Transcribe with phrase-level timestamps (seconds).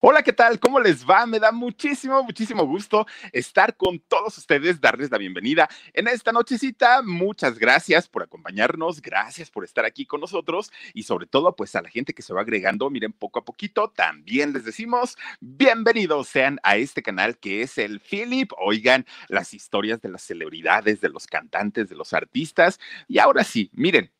[0.00, 0.60] Hola, ¿qué tal?
[0.60, 1.26] ¿Cómo les va?
[1.26, 7.02] Me da muchísimo, muchísimo gusto estar con todos ustedes, darles la bienvenida en esta nochecita.
[7.02, 11.82] Muchas gracias por acompañarnos, gracias por estar aquí con nosotros y sobre todo, pues a
[11.82, 16.60] la gente que se va agregando, miren, poco a poquito, también les decimos bienvenidos sean
[16.62, 18.52] a este canal que es el Philip.
[18.56, 22.78] Oigan las historias de las celebridades, de los cantantes, de los artistas.
[23.08, 24.12] Y ahora sí, miren,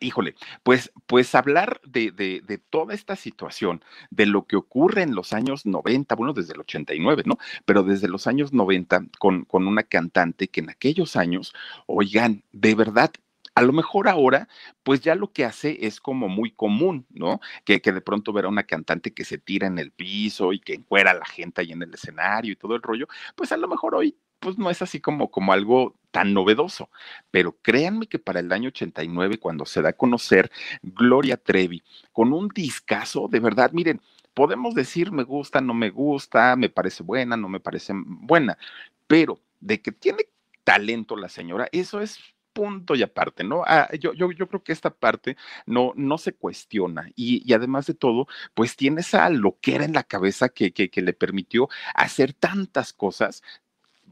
[0.00, 5.14] Híjole, pues, pues hablar de, de, de, toda esta situación, de lo que ocurre en
[5.14, 7.38] los años 90, bueno, desde el 89, ¿no?
[7.66, 11.52] Pero desde los años 90 con, con una cantante que en aquellos años,
[11.86, 13.12] oigan, de verdad
[13.54, 14.48] a lo mejor ahora,
[14.82, 17.40] pues ya lo que hace es como muy común, ¿no?
[17.64, 20.60] Que, que, de pronto ver a una cantante que se tira en el piso y
[20.60, 23.58] que encuera a la gente ahí en el escenario y todo el rollo, pues a
[23.58, 26.90] lo mejor hoy pues no es así como, como algo tan novedoso.
[27.30, 30.50] Pero créanme que para el año 89, cuando se da a conocer
[30.82, 34.02] Gloria Trevi con un discazo, de verdad, miren,
[34.34, 38.58] podemos decir me gusta, no me gusta, me parece buena, no me parece buena,
[39.06, 40.24] pero de que tiene
[40.64, 42.18] talento la señora, eso es
[42.52, 43.62] punto y aparte, ¿no?
[43.66, 47.94] Ah, yo, yo, yo, creo que esta parte no, no se cuestiona y, además de
[47.94, 53.42] todo, pues tiene esa loquera en la cabeza que, que le permitió hacer tantas cosas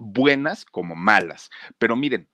[0.00, 1.50] buenas como malas.
[1.78, 2.28] Pero miren,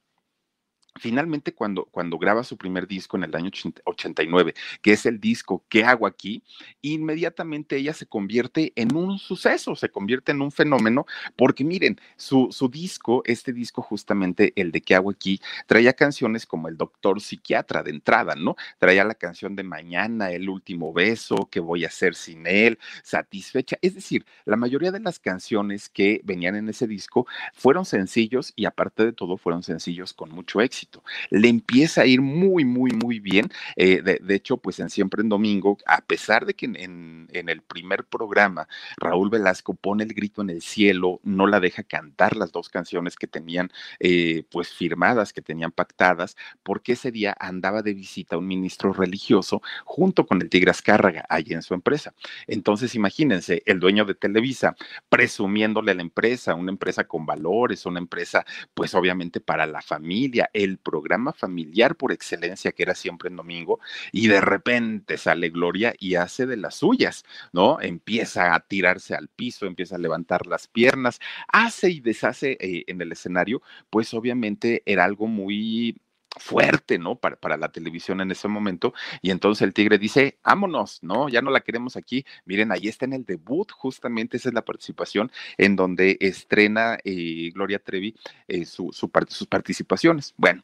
[0.99, 3.51] finalmente cuando, cuando graba su primer disco en el año
[3.85, 6.43] 89, que es el disco ¿Qué hago aquí?
[6.83, 12.49] Inmediatamente ella se convierte en un suceso, se convierte en un fenómeno, porque miren, su,
[12.51, 15.41] su disco, este disco justamente, el de ¿Qué hago aquí?
[15.67, 18.57] Traía canciones como El Doctor Psiquiatra de entrada, ¿no?
[18.79, 22.79] Traía la canción de Mañana, El Último Beso, ¿Qué voy a hacer sin él?
[23.03, 23.77] Satisfecha.
[23.83, 28.67] Es decir, la mayoría de las canciones que venían en ese disco fueron sencillos y
[28.67, 30.86] aparte de todo fueron sencillos con mucho éxito
[31.31, 33.51] le empieza a ir muy, muy, muy bien.
[33.77, 37.63] Eh, de, hecho, pues en Siempre en Domingo, a pesar de que en, en, el
[37.63, 42.53] primer programa Raúl Velasco pone el grito en el cielo, no la deja cantar las
[42.53, 43.71] dos canciones que tenían
[44.01, 49.63] eh, pues firmadas, que tenían pactadas, porque ese día andaba de visita un ministro religioso
[49.85, 52.15] junto con el Tigre Azcárraga allí en su empresa.
[52.47, 54.77] Entonces, imagínense, el dueño de Televisa
[55.09, 58.45] presumiéndole a la empresa, una empresa con valores, una empresa
[58.75, 63.81] pues obviamente para la familia, el programa familiar por excelencia que era siempre en domingo
[64.13, 67.81] y de repente sale Gloria y hace de las suyas, ¿no?
[67.81, 73.01] Empieza a tirarse al piso, empieza a levantar las piernas, hace y deshace eh, en
[73.01, 76.01] el escenario, pues obviamente era algo muy
[76.37, 77.17] fuerte, ¿no?
[77.17, 78.95] Para, para, la televisión en ese momento.
[79.23, 81.29] Y entonces el Tigre dice, vámonos, ¿no?
[81.29, 82.25] Ya no la queremos aquí.
[82.45, 87.51] Miren, ahí está en el debut, justamente esa es la participación en donde estrena eh,
[87.55, 88.15] Gloria Trevi
[88.49, 90.35] eh, su, su, sus participaciones.
[90.37, 90.63] Bueno,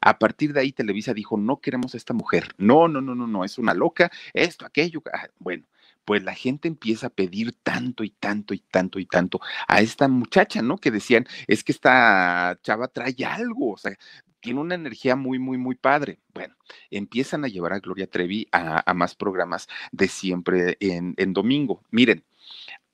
[0.00, 2.54] a partir de ahí Televisa dijo, no queremos a esta mujer.
[2.58, 5.02] No, no, no, no, no, es una loca, esto, aquello.
[5.12, 5.64] Ah, bueno,
[6.04, 10.08] pues la gente empieza a pedir tanto y tanto y tanto y tanto a esta
[10.08, 10.78] muchacha, ¿no?
[10.78, 13.96] Que decían, es que esta chava trae algo, o sea,
[14.40, 16.20] tiene una energía muy, muy, muy padre.
[16.34, 16.54] Bueno,
[16.90, 21.82] empiezan a llevar a Gloria Trevi a, a más programas de siempre en, en domingo.
[21.90, 22.24] Miren,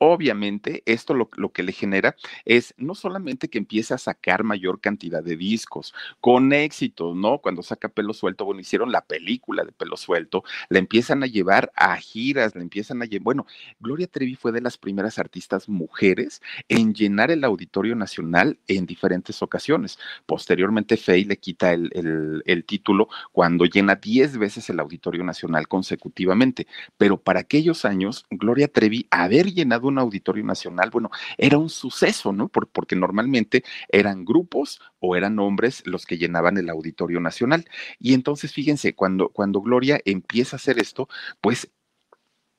[0.01, 2.17] obviamente esto lo, que le genera
[2.47, 7.39] es no solamente que empiece a sacar mayor cantidad de discos con éxito, ¿no?
[7.39, 11.71] Cuando saca pelo suelto, bueno, hicieron la película de pelo suelto, la empiezan a llevar
[11.77, 13.47] a giras, la empiezan a llevar, bueno,
[13.79, 19.43] Gloria Trevi fue de las primeras artistas mujeres en llenar el Auditorio Nacional en diferentes
[19.43, 19.99] ocasiones.
[20.25, 25.69] Posteriormente, Faye le quita el, el, el título cuando llena 10 veces el Auditorio Nacional
[25.69, 26.67] consecutivamente,
[26.97, 32.33] pero para aquellos años, Gloria Trevi, haber llenado un auditorio nacional, bueno, era un suceso,
[32.33, 32.49] ¿no?
[32.49, 37.67] Por, porque normalmente eran grupos o eran hombres los que llenaban el auditorio nacional.
[37.99, 41.09] Y entonces, fíjense, cuando, cuando Gloria empieza a hacer esto,
[41.41, 41.71] pues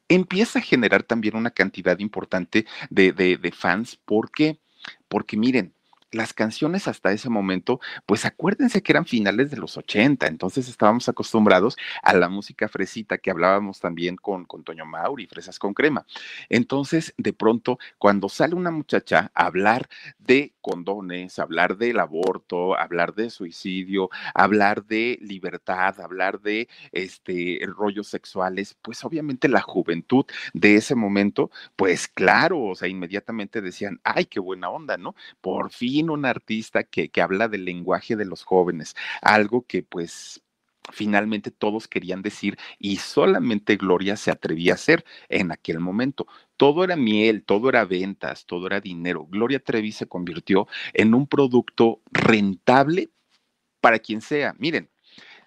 [0.10, 3.96] empieza a generar también una cantidad importante de, de, de fans.
[3.96, 4.60] ¿Por qué?
[5.08, 5.74] Porque miren,
[6.12, 11.08] las canciones hasta ese momento, pues acuérdense que eran finales de los 80, entonces estábamos
[11.10, 16.06] acostumbrados a la música fresita que hablábamos también con, con Toño Mauri, Fresas con Crema.
[16.50, 19.88] Entonces, de pronto, cuando sale una muchacha a hablar
[20.20, 28.08] de condones, hablar del aborto, hablar de suicidio, hablar de libertad, hablar de este rollos
[28.08, 34.26] sexuales, pues obviamente la juventud de ese momento, pues claro, o sea, inmediatamente decían, ay,
[34.26, 35.16] qué buena onda, ¿no?
[35.42, 40.42] Por fin un artista que, que habla del lenguaje de los jóvenes, algo que pues
[40.92, 46.28] finalmente todos querían decir y solamente Gloria se atrevía a hacer en aquel momento.
[46.58, 49.26] Todo era miel, todo era ventas, todo era dinero.
[49.30, 53.12] Gloria Trevi se convirtió en un producto rentable
[53.80, 54.56] para quien sea.
[54.60, 54.90] Miren,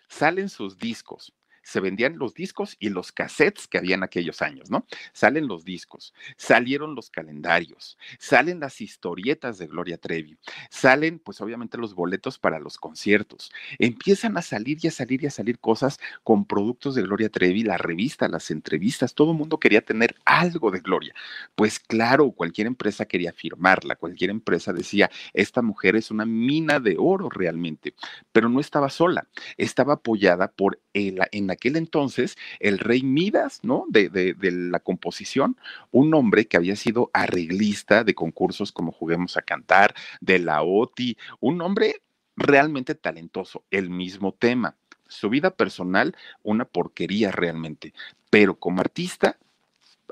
[0.08, 1.32] salen sus discos,
[1.64, 4.87] se vendían los discos y los cassettes que había en aquellos años, ¿no?
[5.12, 10.37] Salen los discos, salieron los calendarios, salen las historietas de Gloria Trevi,
[10.70, 15.26] salen pues obviamente los boletos para los conciertos, empiezan a salir y a salir y
[15.26, 19.58] a salir cosas con productos de Gloria Trevi, la revista, las entrevistas, todo el mundo
[19.58, 21.14] quería tener algo de Gloria.
[21.55, 26.96] Pues claro, cualquier empresa quería firmarla, cualquier empresa decía, esta mujer es una mina de
[26.99, 27.94] oro realmente,
[28.32, 29.26] pero no estaba sola,
[29.56, 33.85] estaba apoyada por en aquel entonces el rey Midas, ¿no?
[33.88, 35.56] De, de, la composición,
[35.91, 41.19] un hombre que había sido arreglista de concursos como Juguemos a Cantar, de la OTI,
[41.41, 42.02] un hombre
[42.37, 44.76] realmente talentoso, el mismo tema.
[45.08, 47.93] Su vida personal, una porquería realmente,
[48.31, 49.37] pero como artista,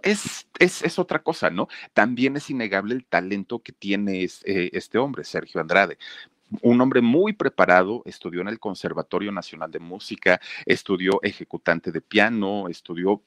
[0.03, 1.69] es, es, es, otra cosa, ¿no?
[1.93, 5.99] También es innegable el talento que tiene eh, este hombre, Sergio Andrade
[6.61, 12.69] un hombre muy preparado, estudió en el Conservatorio Nacional de Música, estudió ejecutante de piano,
[12.69, 13.23] estudió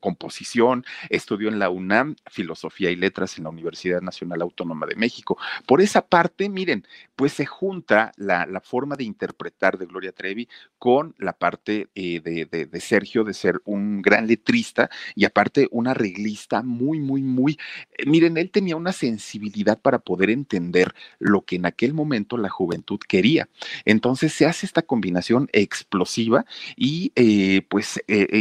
[0.00, 5.38] composición, estudió en la UNAM filosofía y letras en la Universidad Nacional Autónoma de México.
[5.66, 6.86] Por esa parte, miren,
[7.16, 10.48] pues se junta la, la forma de interpretar de Gloria Trevi
[10.78, 15.88] con la parte eh, de, de, Sergio, de ser un gran letrista y aparte un
[15.88, 17.58] arreglista muy, muy, muy,
[17.96, 22.50] eh, miren, él tenía una sensibilidad para poder entender lo que en aquel momento la
[22.50, 23.48] juventud quería.
[23.84, 26.44] Entonces se hace esta combinación explosiva
[26.76, 28.00] y eh, pues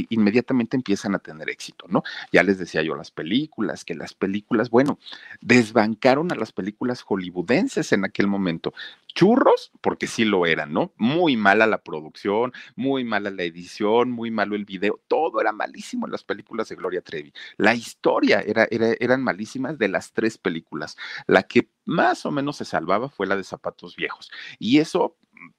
[0.10, 0.76] inmediatamente
[1.14, 2.04] a tener éxito, ¿no?
[2.32, 4.98] Ya les decía yo las películas, que las películas, bueno,
[5.42, 8.74] desbancaron a las películas hollywoodenses en aquel momento.
[9.14, 10.92] Churros, porque sí lo eran, ¿no?
[10.98, 16.08] Muy mala la producción, muy mala la edición, muy malo el video, todo era malísimo
[16.08, 17.34] en las películas de Gloria Trevi.
[17.58, 20.98] La historia era, era, eran malísimas de las tres películas.
[21.28, 24.32] La que más o menos se salvaba fue la de Zapatos Viejos.
[24.60, 25.18] Y eso,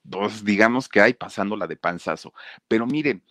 [0.08, 2.32] pues digamos que hay pasándola de panzazo.
[2.68, 3.22] Pero miren,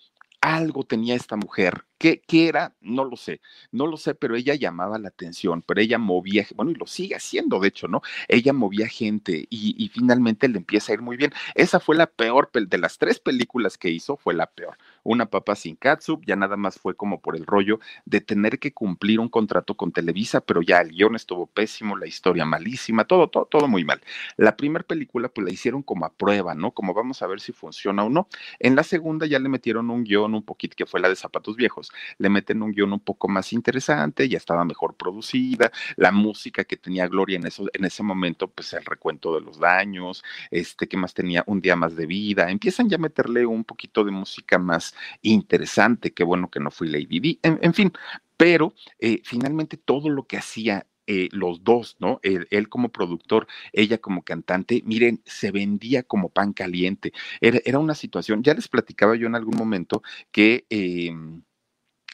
[0.54, 1.86] algo tenía esta mujer.
[1.98, 2.76] ¿Qué, ¿Qué, era?
[2.82, 6.72] No lo sé, no lo sé, pero ella llamaba la atención, pero ella movía, bueno,
[6.72, 8.02] y lo sigue haciendo, de hecho, ¿no?
[8.28, 11.34] Ella movía gente y, y finalmente le empieza a ir muy bien.
[11.56, 14.78] Esa fue la peor, de las tres películas que hizo, fue la peor.
[15.06, 18.74] Una papa sin catsup, ya nada más fue como por el rollo de tener que
[18.74, 23.30] cumplir un contrato con Televisa, pero ya el guion estuvo pésimo, la historia malísima, todo,
[23.30, 24.02] todo, todo muy mal.
[24.36, 26.72] La primera película, pues la hicieron como a prueba, ¿no?
[26.72, 28.28] Como vamos a ver si funciona o no.
[28.60, 31.56] En la segunda ya le metieron un guion un poquito que fue la de Zapatos
[31.56, 31.86] Viejos
[32.18, 36.78] le meten un guion un poco más interesante, ya estaba mejor producida, la música que
[36.78, 40.98] tenía Gloria en, eso, en ese momento, pues el recuento de los daños, este, que
[40.98, 44.58] más tenía un día más de vida, empiezan ya a meterle un poquito de música
[44.58, 47.92] más interesante, qué bueno que no fui Lady D, en, fin,
[48.38, 52.20] pero eh, finalmente todo lo que hacía eh, los dos, ¿no?
[52.24, 57.14] Él, él, como productor, ella como cantante, miren, se vendía como pan caliente.
[57.42, 60.02] Era, era una situación, ya les platicaba yo en algún momento
[60.32, 60.66] que...
[60.70, 61.14] Eh,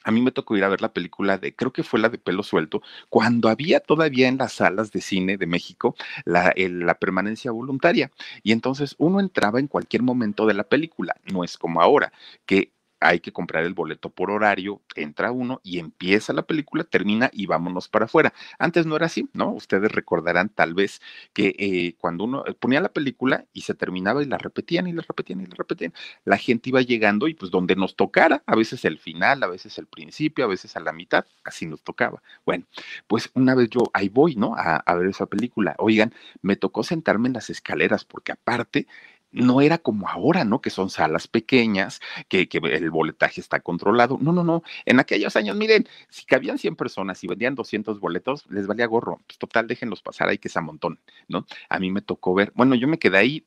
[0.03, 2.17] a mí me tocó ir a ver la película de, creo que fue la de
[2.17, 7.51] pelo suelto, cuando había todavía en las salas de cine de México la, la permanencia
[7.51, 8.11] voluntaria.
[8.43, 12.11] Y entonces uno entraba en cualquier momento de la película, no es como ahora,
[12.45, 17.29] que hay que comprar el boleto por horario, entra uno y empieza la película, termina
[17.33, 18.33] y vámonos para afuera.
[18.59, 19.51] Antes no era así, ¿no?
[19.51, 21.01] Ustedes recordarán tal vez
[21.33, 25.01] que eh, cuando uno ponía la película y se terminaba y la repetían y la
[25.01, 25.93] repetían y la repetían,
[26.25, 29.77] la gente iba llegando y pues donde nos tocara, a veces el final, a veces
[29.77, 32.21] el principio, a veces a la mitad, así nos tocaba.
[32.45, 32.65] Bueno,
[33.07, 34.55] pues una vez yo ahí voy, ¿no?
[34.55, 35.75] A, a ver esa película.
[35.79, 38.87] Oigan, me tocó sentarme en las escaleras porque aparte
[39.31, 40.61] no era como ahora, ¿no?
[40.61, 44.17] Que son salas pequeñas, que, que, el boletaje está controlado.
[44.21, 44.63] No, no, no.
[44.85, 49.19] En aquellos años, miren, si cabían 100 personas y vendían 200 boletos, les valía gorro.
[49.27, 51.45] Pues total, déjenlos pasar ahí que a montón, ¿no?
[51.69, 53.45] A mí me tocó ver, bueno, yo me quedé ahí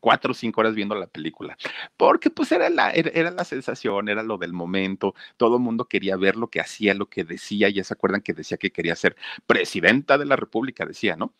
[0.00, 1.56] cuatro o cinco horas viendo la película,
[1.96, 5.86] porque pues era la, era, era la sensación, era lo del momento, todo el mundo
[5.86, 8.96] quería ver lo que hacía, lo que decía, ya se acuerdan que decía que quería
[8.96, 9.16] ser
[9.46, 11.32] presidenta de la República, decía, ¿no?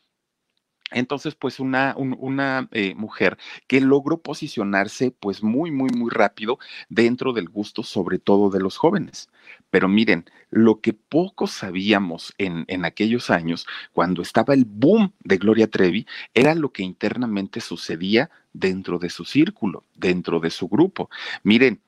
[0.91, 3.37] Entonces, pues una, un- una eh, mujer
[3.67, 8.77] que logró posicionarse pues muy, muy, muy rápido dentro del gusto, sobre todo de los
[8.77, 9.29] jóvenes.
[9.71, 15.39] Pero miren, lo que poco sabíamos en, en aquellos años, cuando estaba el boom de
[15.39, 21.11] Gloria Trevi, era lo que internamente sucedía dentro de su círculo, dentro de su grupo.
[21.43, 21.81] Miren,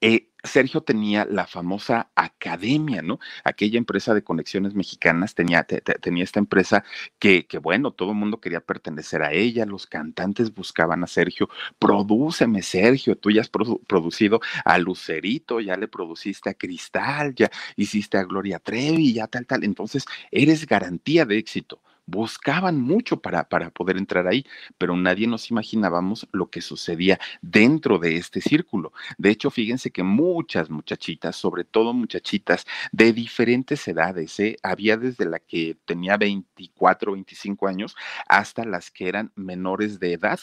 [0.00, 3.18] eh, Sergio tenía la famosa academia, ¿no?
[3.44, 6.84] Aquella empresa de conexiones mexicanas tenía, te- te- tenía esta empresa
[7.18, 11.48] que, que, bueno, todo el mundo quería pertenecer a ella, los cantantes buscaban a Sergio,
[11.78, 17.50] prodúceme Sergio, tú ya has produ- producido a Lucerito, ya le produciste a Cristal, ya
[17.76, 21.80] hiciste a Gloria Trevi, ya tal, tal, entonces eres garantía de éxito.
[22.06, 24.44] Buscaban mucho para, para poder entrar ahí,
[24.78, 28.92] pero nadie nos imaginábamos lo que sucedía dentro de este círculo.
[29.18, 34.56] De hecho, fíjense que muchas muchachitas, sobre todo muchachitas de diferentes edades, ¿eh?
[34.62, 40.40] había desde la que tenía 24, 25 años hasta las que eran menores de edad.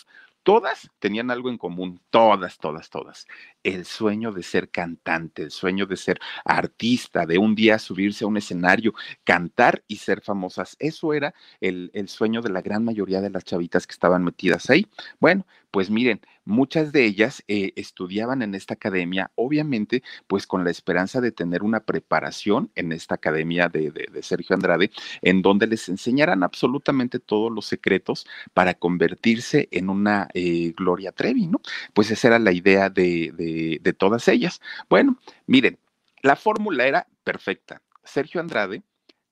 [0.50, 3.28] Todas tenían algo en común, todas, todas, todas.
[3.62, 8.28] El sueño de ser cantante, el sueño de ser artista, de un día subirse a
[8.28, 10.76] un escenario, cantar y ser famosas.
[10.80, 14.72] Eso era el, el sueño de la gran mayoría de las chavitas que estaban metidas
[14.72, 14.88] ahí.
[15.20, 20.72] Bueno, pues miren, muchas de ellas eh, estudiaban en esta academia, obviamente, pues con la
[20.72, 25.90] esperanza de tener una preparación en esta academia de, de, Sergio Andrade, en donde les
[25.90, 31.62] enseñaran absolutamente todos los secretos para convertirse en una eh, Gloria Trevi, ¿no?
[31.94, 34.62] Pues esa era la idea de, de, de todas ellas.
[34.90, 35.78] Bueno, miren,
[36.22, 37.82] la fórmula era perfecta.
[38.04, 38.84] Sergio Andrade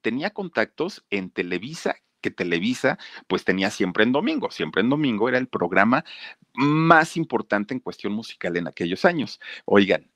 [0.01, 2.97] tenía contactos en Televisa que Televisa
[3.27, 4.51] pues tenía siempre en domingo.
[4.51, 6.03] Siempre en domingo era el programa
[6.53, 9.39] más importante en cuestión musical en aquellos años.
[9.65, 10.09] Oigan,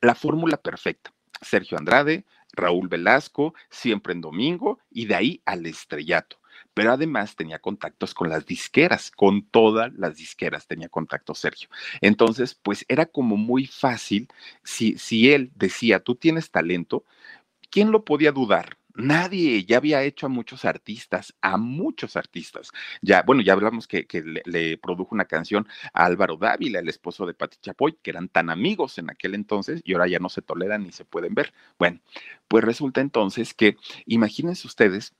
[0.00, 1.12] la fórmula perfecta.
[1.40, 6.40] Sergio Andrade, Raúl Velasco, siempre en domingo y de ahí al estrellato.
[6.74, 11.68] Pero además tenía contactos con las disqueras, con todas las disqueras tenía contacto Sergio.
[12.00, 14.28] Entonces, pues era como muy fácil,
[14.62, 17.04] si, si él decía, tú tienes talento,
[17.70, 18.77] ¿quién lo podía dudar?
[18.98, 22.72] Nadie, ya había hecho a muchos artistas, a muchos artistas.
[23.00, 26.88] Ya, bueno, ya hablamos que, que le, le, produjo una canción a Álvaro Dávila, el
[26.88, 30.28] esposo de Pati Chapoy, que eran tan amigos en aquel entonces y ahora ya no
[30.28, 31.54] se toleran ni se pueden ver.
[31.78, 32.00] Bueno,
[32.48, 35.14] pues resulta entonces que, imagínense ustedes,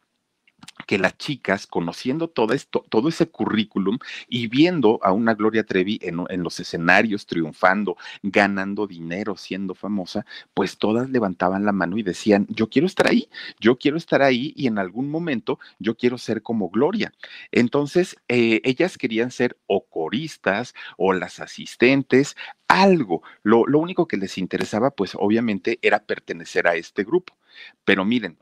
[0.88, 6.00] que las chicas, conociendo todo esto, todo ese currículum y viendo a una Gloria Trevi
[6.00, 12.46] en, los escenarios triunfando, ganando dinero, siendo famosa, pues todas levantaban la mano y decían,
[12.48, 13.28] yo quiero estar ahí,
[13.60, 17.12] yo quiero estar ahí y en algún momento yo quiero ser como Gloria.
[17.52, 22.34] Entonces, eh, ellas querían ser o coristas o las asistentes,
[22.66, 23.22] algo.
[23.42, 27.36] Lo, lo único que les interesaba, pues obviamente, era pertenecer a este grupo.
[27.84, 28.38] Pero miren,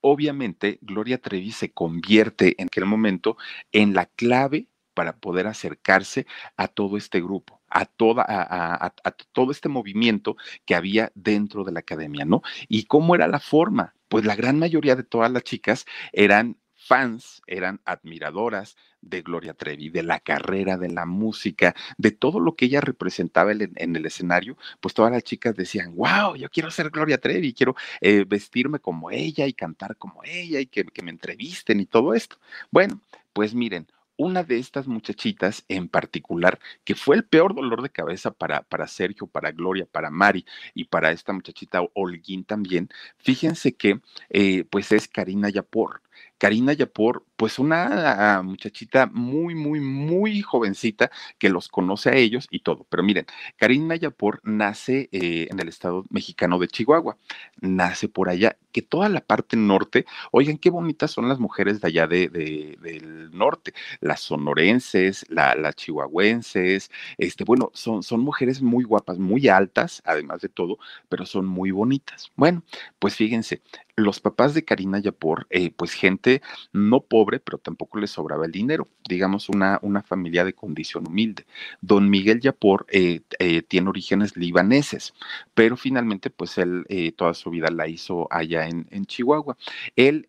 [0.00, 3.36] obviamente Gloria Trevi se convierte en aquel momento
[3.72, 6.26] en la clave para poder acercarse
[6.56, 11.64] a todo este grupo, a, toda, a, a, a, todo este movimiento que había dentro
[11.64, 12.42] de la academia, ¿no?
[12.68, 13.94] ¿Y cómo era la forma?
[14.08, 16.56] Pues la gran mayoría de todas las chicas eran
[16.90, 22.56] fans, eran admiradoras de Gloria Trevi, de la carrera, de la música, de todo lo
[22.56, 26.90] que ella representaba en, el escenario, pues todas las chicas decían, wow, yo quiero ser
[26.90, 31.12] Gloria Trevi, quiero eh, vestirme como ella y cantar como ella y que, que me
[31.12, 32.38] entrevisten y todo esto.
[32.72, 33.00] Bueno,
[33.32, 38.32] pues miren, una de estas muchachitas en particular, que fue el peor dolor de cabeza
[38.32, 40.44] para, para Sergio, para Gloria, para Mari
[40.74, 46.02] y para esta muchachita Holguín también, fíjense que eh, pues es Karina Yapor.
[46.40, 52.60] Karina Yapor, pues una muchachita muy, muy, muy jovencita que los conoce a ellos y
[52.60, 52.86] todo.
[52.88, 53.26] Pero miren,
[53.58, 57.18] Karina Yapor nace eh, en el estado mexicano de Chihuahua,
[57.60, 61.88] nace por allá, que toda la parte norte, oigan, qué bonitas son las mujeres de
[61.88, 68.62] allá de, de, del norte, las sonorenses, la, las chihuahuenses, este, bueno, son, son mujeres
[68.62, 70.78] muy guapas, muy altas, además de todo,
[71.10, 72.30] pero son muy bonitas.
[72.34, 72.62] Bueno,
[72.98, 73.60] pues fíjense,
[74.00, 76.42] los papás de Karina Yapor, eh, pues gente
[76.72, 81.46] no pobre, pero tampoco les sobraba el dinero, digamos una, una familia de condición humilde.
[81.80, 85.14] Don Miguel Yapor eh, eh, tiene orígenes libaneses,
[85.54, 86.84] pero finalmente pues él
[87.16, 89.56] toda su vida la hizo allá en, en Chihuahua.
[89.96, 90.26] Él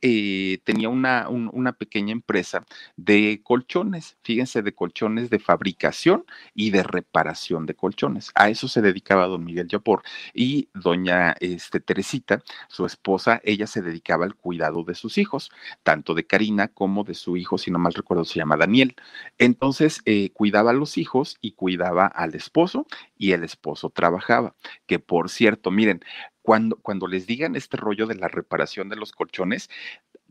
[0.64, 2.66] tenía una, un, una pequeña empresa
[2.98, 8.32] de colchones, fíjense, de colchones de fabricación y de reparación de colchones.
[8.36, 13.82] A eso se dedicaba don Miguel Yapor y doña este, Teresita, su esposa, ella se
[13.82, 15.52] dedicaba al cuidado de sus hijos,
[15.84, 18.96] tanto de Karina como de su hijo, si no mal recuerdo, se llama Daniel.
[19.38, 22.88] Entonces, eh, cuidaba a los hijos y cuidaba al esposo
[23.18, 24.56] y el esposo trabajaba.
[24.86, 26.04] Que por cierto, miren,
[26.42, 29.70] cuando, cuando les digan este rollo de la reparación de los colchones,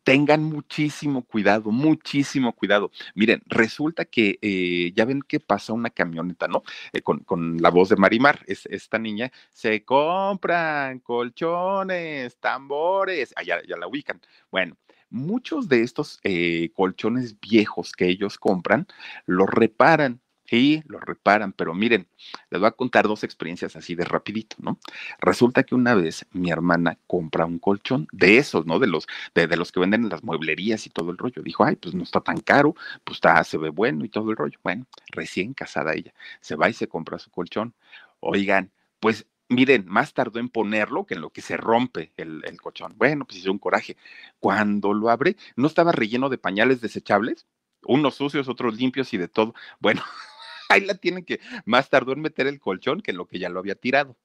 [0.03, 2.91] tengan muchísimo cuidado, muchísimo cuidado.
[3.15, 6.63] Miren, resulta que eh, ya ven que pasa una camioneta, ¿no?
[6.93, 13.43] Eh, con, con, la voz de Marimar, es, esta niña, se compran colchones, tambores, ah,
[13.43, 14.21] ya la ubican.
[14.51, 14.77] Bueno,
[15.11, 18.87] muchos de estos eh, colchones viejos que ellos compran,
[19.27, 22.09] los reparan Sí, lo reparan, pero miren,
[22.51, 24.81] les voy a contar dos experiencias así de rapidito, ¿no?
[25.21, 28.81] Resulta que una vez mi hermana compra un colchón de esos, ¿no?
[28.81, 31.41] De los, de, los que venden en las mueblerías y todo el rollo.
[31.43, 34.37] Dijo, ay, pues no está tan caro, pues está, se ve bueno y todo el
[34.37, 34.59] rollo.
[34.65, 37.73] Bueno, recién casada ella, se va y se compra su colchón.
[38.19, 42.61] Oigan, pues miren, más tardó en ponerlo que en lo que se rompe el, el
[42.61, 42.95] colchón.
[42.97, 43.97] Bueno, pues hizo un coraje.
[44.41, 47.47] Cuando lo abre, no estaba relleno de pañales desechables,
[47.83, 49.55] unos sucios, otros limpios y de todo.
[49.81, 50.03] Bueno,
[50.71, 53.61] ahí la tienen que, más tardó en meter el colchón que lo que ya lo
[53.61, 54.17] había tirado.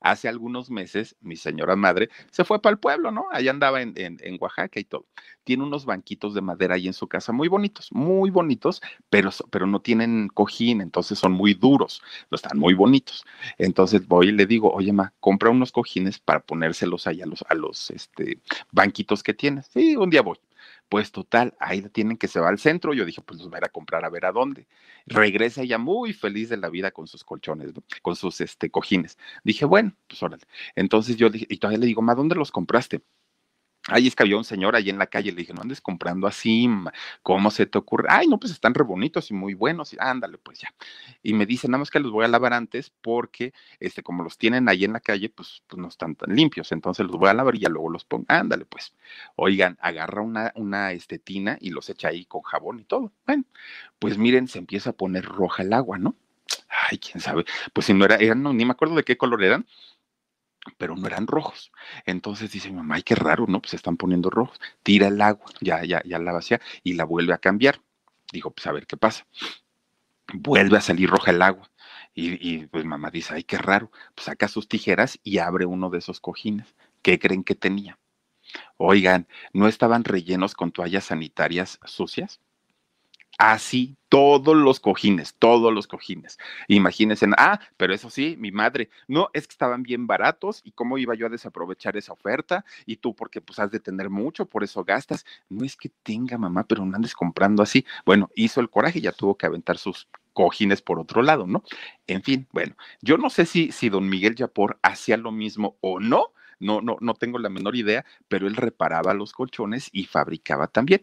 [0.00, 3.26] Hace algunos meses, mi señora madre se fue para el pueblo, ¿no?
[3.32, 5.06] Allá andaba en, en, Oaxaca y todo.
[5.44, 9.66] Tiene unos banquitos de madera ahí en su casa, muy bonitos, muy bonitos, pero, pero
[9.66, 13.24] no tienen cojín, entonces son muy duros, no están muy bonitos.
[13.58, 17.44] Entonces voy y le digo, oye, ma, compra unos cojines para ponérselos ahí a los,
[17.48, 18.38] a los este,
[18.70, 19.66] banquitos que tienes.
[19.66, 20.38] Sí, un día voy.
[20.92, 22.92] Pues total, ahí tienen que se va al centro.
[22.92, 24.66] Yo dije, pues los voy a ir a comprar a ver a dónde.
[25.06, 27.72] Regresa ella muy feliz de la vida con sus colchones,
[28.02, 29.16] con sus este, cojines.
[29.42, 30.44] Dije, bueno, pues órale.
[30.76, 33.00] Entonces yo dije, y todavía le digo, ma, ¿dónde los compraste?
[33.88, 36.28] Ahí es que había un señor ahí en la calle, le dije, no andes comprando
[36.28, 36.68] así,
[37.22, 38.06] ¿cómo se te ocurre?
[38.10, 40.72] Ay, no, pues están re bonitos y muy buenos, y ándale, pues ya.
[41.20, 44.38] Y me dice, nada más que los voy a lavar antes porque, este, como los
[44.38, 47.34] tienen ahí en la calle, pues, pues no están tan limpios, entonces los voy a
[47.34, 48.94] lavar y ya luego los pongo, ándale, pues.
[49.34, 53.12] Oigan, agarra una, una este, tina y los echa ahí con jabón y todo.
[53.26, 53.44] Bueno,
[53.98, 56.14] pues miren, se empieza a poner roja el agua, ¿no?
[56.90, 59.42] Ay, quién sabe, pues si no era, eran, no, ni me acuerdo de qué color
[59.44, 59.66] eran,
[60.78, 61.72] pero no eran rojos.
[62.06, 63.60] Entonces dice mamá, ay, qué raro, ¿no?
[63.60, 64.60] Pues se están poniendo rojos.
[64.82, 67.80] Tira el agua, ya, ya, ya la vacía y la vuelve a cambiar.
[68.32, 69.26] Dijo, pues a ver qué pasa.
[70.34, 71.70] Vuelve a salir roja el agua.
[72.14, 73.90] Y, y pues mamá dice, ay, qué raro.
[74.14, 76.74] Pues saca sus tijeras y abre uno de esos cojines.
[77.02, 77.98] ¿Qué creen que tenía?
[78.76, 82.40] Oigan, ¿no estaban rellenos con toallas sanitarias sucias?
[83.38, 86.38] Así, todos los cojines, todos los cojines.
[86.68, 90.98] Imagínense, ah, pero eso sí, mi madre, no, es que estaban bien baratos y cómo
[90.98, 94.64] iba yo a desaprovechar esa oferta y tú porque pues has de tener mucho, por
[94.64, 95.24] eso gastas.
[95.48, 97.86] No es que tenga mamá, pero no andes comprando así.
[98.04, 101.62] Bueno, hizo el coraje, ya tuvo que aventar sus cojines por otro lado, ¿no?
[102.06, 106.00] En fin, bueno, yo no sé si, si don Miguel Yapor hacía lo mismo o
[106.00, 110.68] no, no, no, no tengo la menor idea, pero él reparaba los colchones y fabricaba
[110.68, 111.02] también.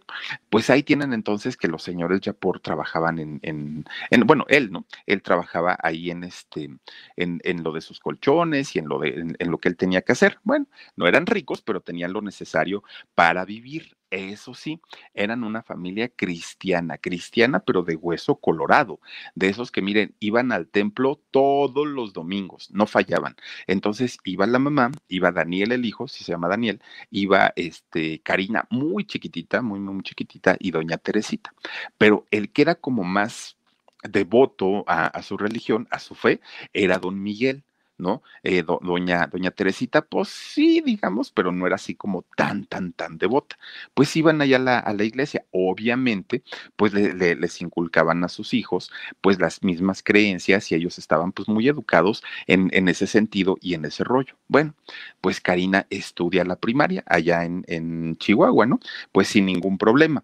[0.50, 3.86] Pues ahí tienen entonces que los señores Yapor trabajaban en, en,
[4.26, 4.86] bueno, él, ¿no?
[5.06, 6.70] Él trabajaba ahí en este,
[7.16, 10.02] en, en lo de sus colchones y en lo de, en lo que él tenía
[10.02, 10.40] que hacer.
[10.44, 12.84] Bueno, no eran ricos, pero tenían lo necesario
[13.16, 13.99] para vivir.
[14.12, 14.82] Eso sí,
[15.14, 19.00] eran una familia cristiana, cristiana pero de hueso colorado,
[19.36, 23.36] de esos que miren, iban al templo todos los domingos, no fallaban.
[23.68, 28.66] Entonces iba la mamá, iba Daniel el hijo, si se llama Daniel, iba este Karina
[28.72, 31.54] muy chiquitita, muy muy chiquitita y doña Teresita.
[32.00, 33.58] Pero el que era como más
[34.04, 36.42] devoto a su religión, a su fe,
[36.74, 37.64] era don Miguel.
[38.00, 38.24] ¿No?
[38.44, 43.18] Eh, doña, doña Teresita, pues sí, digamos, pero no era así como tan, tan, tan
[43.18, 43.58] devota.
[43.94, 46.44] Pues iban allá a la, iglesia, obviamente,
[46.76, 51.68] pues les inculcaban a sus hijos, pues las mismas creencias y ellos estaban pues muy
[51.68, 54.36] educados en, en ese sentido y en ese rollo.
[54.48, 54.76] Bueno,
[55.22, 58.80] pues Karina estudia la primaria allá en, en Chihuahua, ¿no?
[59.12, 60.24] Pues sin ningún problema.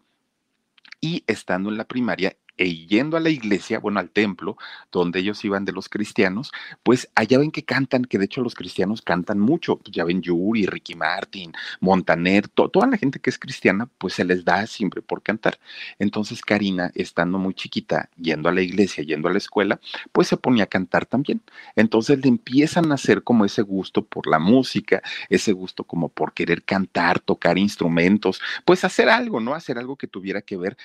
[1.01, 4.57] Y estando en la primaria, e yendo a la iglesia, bueno, al templo,
[4.91, 6.51] donde ellos iban de los cristianos,
[6.83, 10.21] pues allá ven que cantan, que de hecho los cristianos cantan mucho, pues, ya ven
[10.21, 15.01] Yuri, Ricky Martin, Montaner, toda la gente que es cristiana, pues se les da siempre
[15.01, 15.59] por cantar.
[15.99, 19.79] Entonces Karina, estando muy chiquita, yendo a la iglesia, yendo a la escuela,
[20.11, 21.41] pues se ponía a cantar también.
[21.75, 26.33] Entonces le empiezan a hacer como ese gusto por la música, ese gusto como por
[26.33, 29.53] querer cantar, tocar instrumentos, pues hacer algo, ¿no?
[29.53, 30.77] Hacer algo que tuviera que ver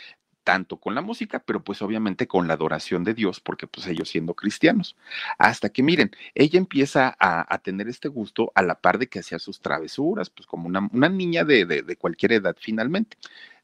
[0.45, 4.09] tanto con la música, pero pues obviamente con la adoración de Dios, porque pues ellos
[4.09, 4.97] siendo cristianos.
[5.39, 9.39] Hasta que miren, ella empieza a, tener este gusto a la par de que hacía
[9.39, 13.17] sus travesuras, pues como una, una niña de, de cualquier edad finalmente.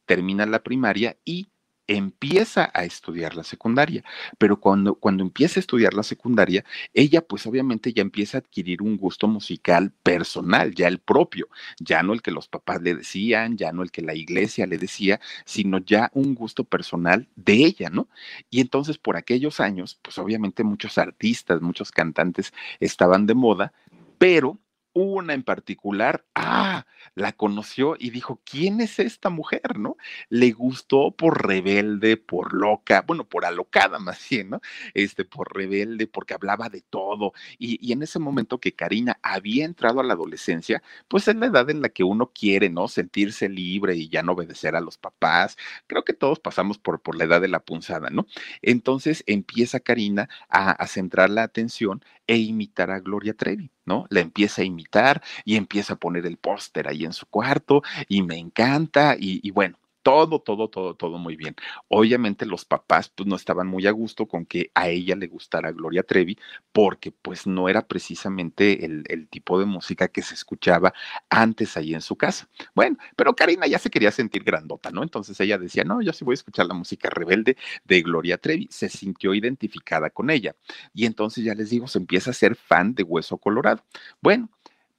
[0.07, 1.49] Termina la primaria y
[1.87, 4.05] empieza a estudiar la secundaria,
[4.39, 8.83] pero cuando, cuando empieza a estudiar la secundaria, ella pues obviamente ya empieza a adquirir
[8.83, 13.57] un gusto musical personal, ya el propio, ya no el que los papás le decían,
[13.57, 17.91] ya no el que la iglesia le decía, sino ya un gusto personal de ella,
[17.91, 18.09] ¿no?
[18.51, 23.73] Y entonces por aquellos años, pues obviamente muchos artistas, muchos cantantes estaban de moda,
[24.19, 24.59] pero
[24.97, 29.79] una en particular, ah, la conoció y dijo, ¿quién es esta mujer?
[29.79, 29.97] ¿No?
[30.31, 34.61] Le gustó por rebelde, por loca, bueno, por alocada más bien, ¿no?
[34.95, 37.33] Este, por rebelde, porque hablaba de todo.
[37.59, 41.47] Y, y en ese momento que Karina había entrado a la adolescencia, pues es la
[41.47, 42.89] edad en la que uno quiere, ¿no?
[42.89, 45.57] Sentirse libre y ya no obedecer a los papás.
[45.87, 48.27] Creo que todos pasamos por, por la edad de la punzada, ¿no?
[48.63, 54.07] Entonces empieza Karina a, a centrar la atención e imitar a Gloria Trevi, ¿no?
[54.11, 58.23] La empieza a imitar y empieza a poner el póster ahí en su cuarto y
[58.23, 61.57] me encanta y, y bueno, todo, todo, todo, todo muy bien.
[61.89, 65.73] Obviamente los papás pues no estaban muy a gusto con que a ella le gustara
[65.73, 66.39] Gloria Trevi
[66.71, 70.95] porque pues no era precisamente el, el, tipo de música que se escuchaba
[71.29, 72.49] antes ahí en su casa.
[72.73, 75.03] Bueno, pero Karina ya se quería sentir grandota, ¿no?
[75.03, 78.69] Entonces ella decía, no, yo sí voy a escuchar la música rebelde de Gloria Trevi.
[78.71, 80.55] Se sintió identificada con ella.
[80.95, 83.83] Y entonces ya les digo, se empieza a ser fan de Hueso Colorado.
[84.21, 84.51] Bueno,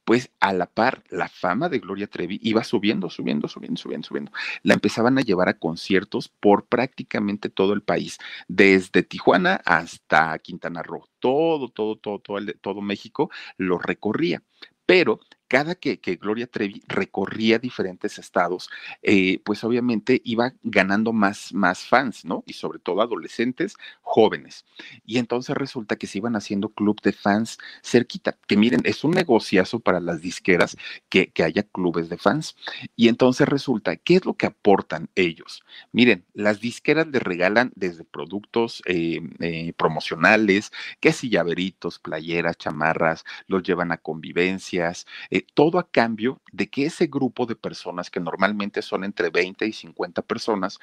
[0.08, 4.32] pues a la par, la fama de Gloria Trevi iba subiendo, subiendo, subiendo, subiendo, subiendo.
[4.62, 8.16] La empezaban a llevar a conciertos por prácticamente todo el país,
[8.48, 11.04] desde Tijuana hasta Quintana Roo.
[11.18, 14.42] Todo, todo, todo, todo, todo México lo recorría.
[14.86, 18.70] Pero cada que, Gloria Trevi recorría diferentes estados,
[19.02, 22.44] eh, pues obviamente iba ganando más, más fans, ¿no?
[22.46, 24.64] Y sobre todo adolescentes jóvenes.
[25.06, 29.12] Y entonces resulta que se iban haciendo club de fans cerquita, que miren, es un
[29.12, 30.76] negociazo para las disqueras
[31.08, 32.56] que, que haya clubes de fans.
[32.94, 35.64] Y entonces resulta, ¿qué es lo que aportan ellos?
[35.92, 43.24] Miren, las disqueras les regalan desde productos eh, eh, promocionales, que si llaveritos, playeras, chamarras,
[43.46, 45.06] los llevan a convivencias,
[45.38, 49.66] eh, todo a cambio de que ese grupo de personas, que normalmente son entre 20
[49.66, 50.78] y 50 personas,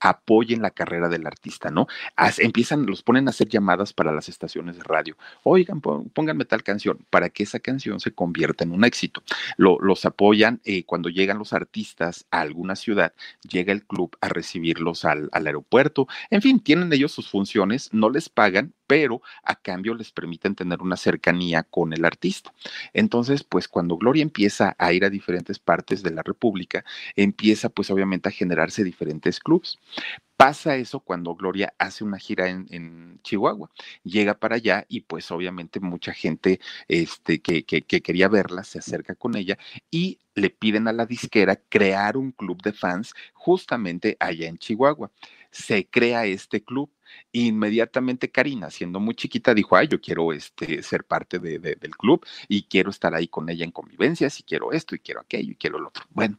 [0.00, 1.86] apoyen la carrera del artista, ¿no?
[2.16, 5.16] As, empiezan, los ponen a hacer llamadas para las estaciones de radio.
[5.42, 9.22] Oigan, pónganme tal canción, para que esa canción se convierta en un éxito.
[9.56, 13.14] Lo, los apoyan eh, cuando llegan los artistas a alguna ciudad,
[13.48, 16.08] llega el club a recibirlos al, al aeropuerto.
[16.30, 20.80] En fin, tienen ellos sus funciones, no les pagan, pero a cambio les permiten tener
[20.80, 22.52] una cercanía con el artista.
[22.92, 26.84] Entonces, pues cuando Gloria empieza a ir a diferentes partes de la República,
[27.16, 29.78] empieza pues obviamente a generarse diferentes clubs.
[30.36, 33.70] Pasa eso cuando Gloria hace una gira en, Chihuahua.
[34.04, 39.14] Llega para allá y pues obviamente mucha gente este, que, que quería verla se acerca
[39.14, 39.58] con ella
[39.90, 45.10] y le piden a la disquera crear un club de fans justamente allá en Chihuahua.
[45.56, 46.90] Se crea este club
[47.32, 52.24] Inmediatamente Karina, siendo muy chiquita, dijo, ay, yo quiero este, ser parte de, del club
[52.48, 55.56] y quiero estar ahí con ella en convivencias y quiero esto y quiero aquello y
[55.56, 56.04] quiero lo otro.
[56.10, 56.38] Bueno,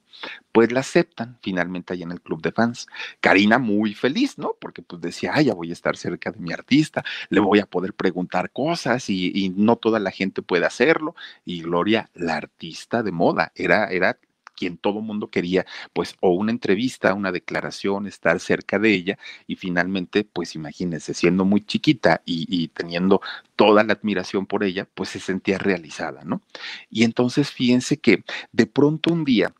[0.51, 2.88] pues la aceptan finalmente ahí en el club de fans.
[3.19, 4.56] Karina muy feliz, ¿no?
[4.60, 7.65] Porque pues decía, ay, ya voy a estar cerca de mi artista, le voy a
[7.65, 11.15] poder preguntar cosas y, y no toda la gente puede hacerlo.
[11.45, 14.17] Y Gloria, la artista de moda, era, era
[14.58, 19.56] quien todo mundo quería, pues, o una entrevista, una declaración, estar cerca de ella, y
[19.56, 23.22] finalmente, pues imagínense, siendo muy chiquita y, teniendo
[23.56, 26.41] toda la admiración por ella, pues se sentía realizada, ¿no?
[26.89, 29.54] Y entonces fíjense que de pronto un día,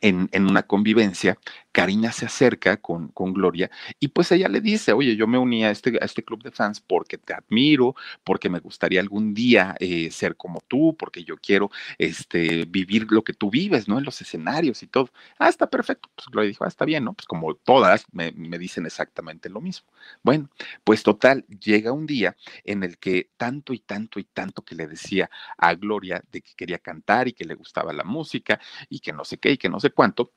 [0.00, 1.38] en, una convivencia,
[1.74, 5.64] Karina se acerca con, con, Gloria y pues ella le dice, oye, yo me uní
[5.64, 9.74] a este, a este club de fans porque te admiro, porque me gustaría algún día
[9.80, 13.98] eh, ser como tú, porque yo quiero este, vivir lo que tú vives, ¿no?
[13.98, 15.10] En los escenarios y todo.
[15.36, 16.08] Ah, está perfecto.
[16.14, 17.12] Pues Gloria dijo, ah, está bien, ¿no?
[17.12, 19.88] Pues como todas me, me dicen exactamente lo mismo.
[20.22, 20.50] Bueno,
[20.84, 24.86] pues total, llega un día en el que tanto y tanto y tanto que le
[24.86, 29.12] decía a Gloria de que quería cantar y que le gustaba la música y que
[29.12, 30.30] no sé qué y que no sé cuánto,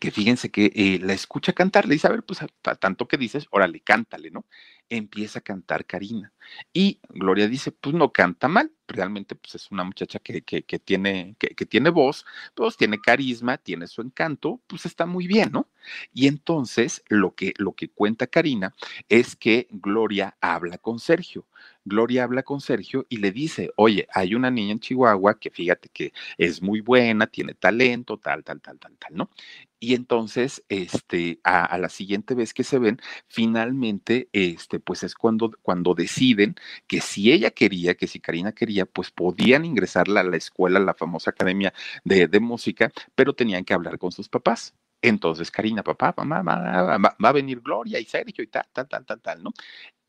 [0.00, 3.16] que fíjense que eh, la escucha cantar, le dice, a ver, pues a, tanto que
[3.16, 4.46] dices, órale, cántale, ¿no?
[4.88, 6.32] Empieza a cantar Karina.
[6.72, 11.36] Y Gloria dice, pues no canta mal, realmente pues es una muchacha que, que, tiene,
[11.38, 15.68] que, tiene voz, pues tiene carisma, tiene su encanto, pues está muy bien, ¿no?
[16.12, 18.74] Y entonces lo que, lo que cuenta Karina
[19.08, 21.46] es que Gloria habla con Sergio.
[21.84, 25.88] Gloria habla con Sergio y le dice, oye, hay una niña en Chihuahua que fíjate
[25.88, 29.30] que es muy buena, tiene talento, tal, tal, tal, tal, tal, ¿no?
[29.78, 35.52] Y entonces, este, a la siguiente vez que se ven, finalmente, este, pues es cuando,
[35.62, 40.36] cuando deciden que si ella quería, que si Karina quería, pues podían ingresarla a la
[40.36, 41.72] escuela, a la famosa academia
[42.04, 44.74] de, de música, pero tenían que hablar con sus papás.
[45.02, 49.04] Entonces, Karina, papá, mamá, va, va, a venir Gloria y Sergio y tal, tal, tal,
[49.04, 49.52] tal, tal, ¿no?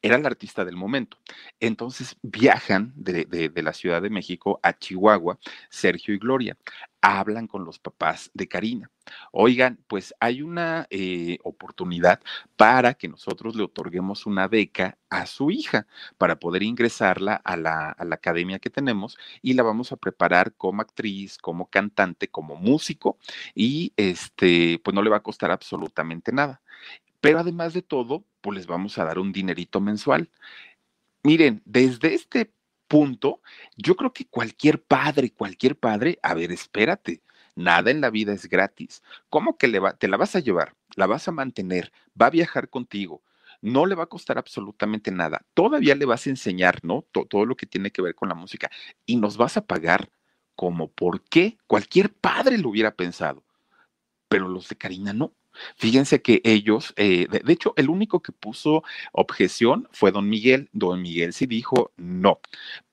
[0.01, 1.17] Era el artista del momento.
[1.59, 6.57] Entonces viajan de, la Ciudad de México a Chihuahua, Sergio y Gloria.
[7.01, 8.91] Hablan con los papás de Karina.
[9.31, 12.19] Oigan, pues hay una eh, oportunidad
[12.55, 17.91] para que nosotros le otorguemos una beca a su hija para poder ingresarla a la,
[17.91, 22.55] a la academia que tenemos y la vamos a preparar como actriz, como cantante, como
[22.55, 23.17] músico
[23.55, 26.61] y este, pues no le va a costar absolutamente nada.
[27.21, 30.29] Pero además de todo, pues les vamos a dar un dinerito mensual.
[31.23, 32.53] Miren, desde este
[32.87, 33.41] punto,
[33.75, 37.21] yo creo que cualquier padre, cualquier padre, a ver, espérate,
[37.55, 39.03] nada en la vida es gratis.
[39.29, 39.67] ¿Cómo que
[39.99, 40.75] te la vas a llevar?
[40.95, 41.91] ¿La vas a mantener?
[42.19, 43.23] ¿Va a viajar contigo?
[43.61, 45.45] No le va a costar absolutamente nada.
[45.53, 47.03] Todavía le vas a enseñar, ¿no?
[47.11, 48.69] todo lo que tiene que ver con la música.
[49.05, 50.11] Y nos vas a pagar
[50.55, 53.43] como por qué cualquier padre lo hubiera pensado.
[54.29, 55.33] Pero los de Karina no.
[55.75, 60.69] Fíjense que ellos, eh, de, hecho, el único que puso objeción fue don Miguel.
[60.73, 62.39] Don Miguel sí dijo no,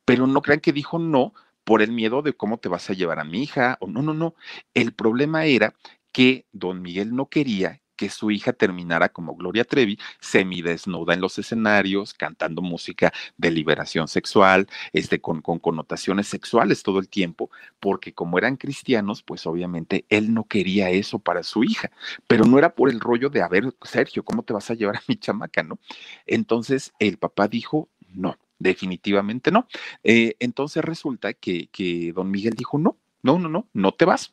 [0.05, 3.18] pero no crean que dijo no por el miedo de cómo te vas a llevar
[3.20, 4.35] a mi hija o no, no, no.
[4.74, 5.74] El problema era
[6.12, 11.39] que don Miguel no quería que su hija terminara como Gloria Trevi, semidesnuda en los
[11.39, 18.13] escenarios, cantando música de liberación sexual, este, con, con connotaciones sexuales todo el tiempo, porque
[18.13, 21.91] como eran cristianos, pues obviamente él no quería eso para su hija,
[22.27, 24.97] pero no era por el rollo de, a ver, Sergio, ¿cómo te vas a llevar
[24.97, 25.79] a mi chamaca, no?
[26.27, 29.67] Entonces el papá dijo, no, definitivamente no.
[30.03, 34.33] Eh, entonces resulta que, que don Miguel dijo, no, no, no, no, no te vas.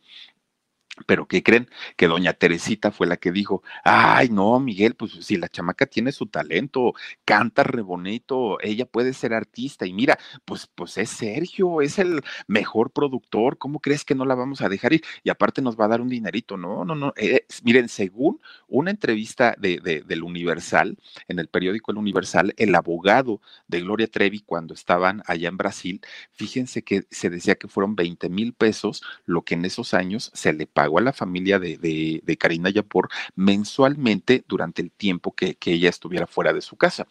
[1.05, 1.69] Pero ¿qué creen?
[1.95, 6.11] Que doña Teresita fue la que dijo, ay, no, Miguel, pues si la chamaca tiene
[6.11, 11.81] su talento, canta re bonito, ella puede ser artista y mira, pues, pues es Sergio,
[11.81, 15.03] es el mejor productor, ¿cómo crees que no la vamos a dejar ir?
[15.23, 18.91] Y aparte nos va a dar un dinerito, no, no, no, eh, miren, según una
[18.91, 20.97] entrevista de, del Universal,
[21.29, 26.01] en el periódico El Universal, el abogado de Gloria Trevi cuando estaban allá en Brasil,
[26.33, 30.51] fíjense que se decía que fueron 20 mil pesos lo que en esos años se
[30.53, 35.73] le pagó a la familia de, de, Karina Yapor mensualmente durante el tiempo que, que
[35.73, 37.07] ella estuviera fuera de su casa.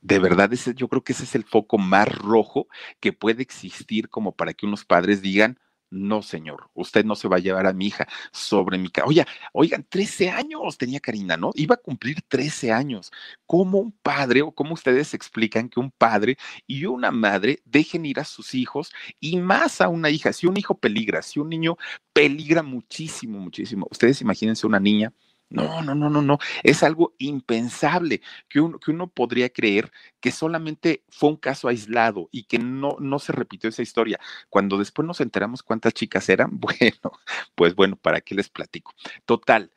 [0.00, 2.68] De verdad, ese, yo creo que ese es el foco más rojo
[3.00, 5.58] que puede existir como para que unos padres digan,
[5.94, 9.06] no, señor, usted no se va a llevar a mi hija sobre mi casa.
[9.06, 11.50] Oye, oigan, 13 años tenía Karina, ¿no?
[11.54, 13.12] Iba a cumplir 13 años.
[13.46, 18.20] ¿Cómo un padre o cómo ustedes explican que un padre y una madre dejen ir
[18.20, 20.32] a sus hijos y más a una hija?
[20.32, 21.76] Si un hijo peligra, si un niño
[22.12, 23.86] peligra muchísimo, muchísimo.
[23.90, 25.12] Ustedes imagínense una niña
[25.54, 26.38] no, no, no, no, no.
[26.62, 32.28] Es algo impensable que uno, que uno podría creer que solamente fue un caso aislado
[32.32, 34.18] y que no, no se repitió esa historia.
[34.48, 37.12] Cuando después nos enteramos cuántas chicas eran, bueno,
[37.54, 38.92] pues bueno, ¿para qué les platico?
[39.24, 39.70] Total,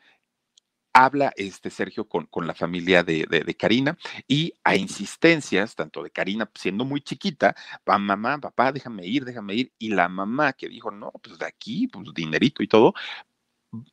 [0.97, 3.95] habla este Sergio con, con la familia de, de, Karina
[4.27, 7.55] y a insistencias, tanto de Karina siendo muy chiquita,
[7.87, 11.45] va mamá, papá, déjame ir, déjame ir, y la mamá que dijo, no, pues de
[11.45, 12.95] aquí, pues dinerito y todo,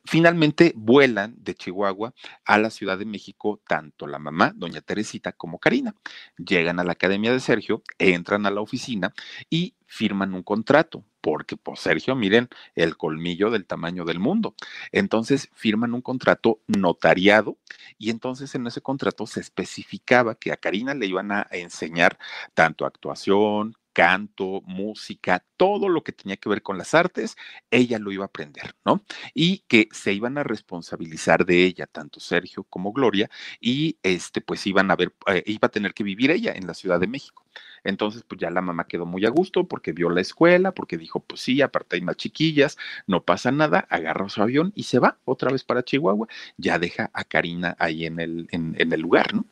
[0.05, 2.13] Finalmente vuelan de Chihuahua
[2.45, 5.95] a la Ciudad de México tanto la mamá, doña Teresita, como Karina.
[6.37, 9.13] Llegan a la academia de Sergio, entran a la oficina
[9.49, 14.55] y firman un contrato, porque pues Sergio, miren, el colmillo del tamaño del mundo.
[14.91, 17.57] Entonces firman un contrato notariado
[17.97, 22.17] y entonces en ese contrato se especificaba que a Karina le iban a enseñar
[22.53, 27.37] tanto actuación, canto, música, todo lo que tenía que ver con las artes,
[27.71, 29.05] ella lo iba a aprender, ¿no?
[29.33, 33.29] Y que se iban a responsabilizar de ella, tanto Sergio como Gloria,
[33.61, 36.73] y este, pues iban a ver, eh, iba a tener que vivir ella en la
[36.73, 37.45] Ciudad de México.
[37.85, 41.21] Entonces, pues ya la mamá quedó muy a gusto porque vio la escuela, porque dijo,
[41.21, 42.77] pues sí, aparte hay más chiquillas,
[43.07, 46.27] no pasa nada, agarra su avión y se va otra vez para Chihuahua,
[46.57, 49.45] ya deja a Karina ahí en el, en el lugar, ¿no?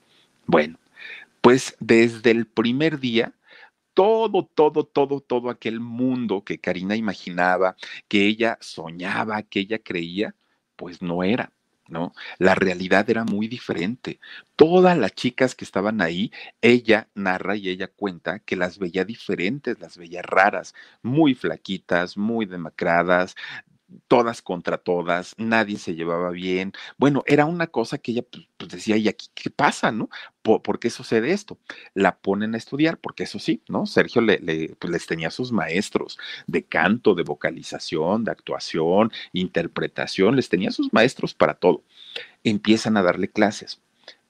[0.47, 0.77] Bueno,
[1.43, 3.33] pues desde el primer día,
[3.93, 7.75] todo, todo, todo, todo aquel mundo que Karina imaginaba,
[8.07, 10.35] que ella soñaba, que ella creía,
[10.75, 11.51] pues no era.
[11.89, 12.13] ¿No?
[12.39, 14.19] La realidad era muy diferente.
[14.55, 19.79] Todas las chicas que estaban ahí, ella narra y ella cuenta que las veía diferentes,
[19.81, 23.35] las veía raras, muy flaquitas, muy demacradas,
[24.07, 26.73] todas contra todas, nadie se llevaba bien.
[26.97, 30.09] Bueno, era una cosa que ella pues, pues, decía, ¿y aquí qué pasa, no?
[30.41, 31.57] ¿Por, qué sucede esto?
[31.93, 33.85] La ponen a estudiar, porque eso sí, ¿no?
[33.85, 36.17] Sergio le, pues, les tenía sus maestros
[36.47, 41.83] de canto, de vocalización, de actuación, interpretación, les tenía sus maestros para todo.
[42.43, 43.81] Empiezan a darle clases.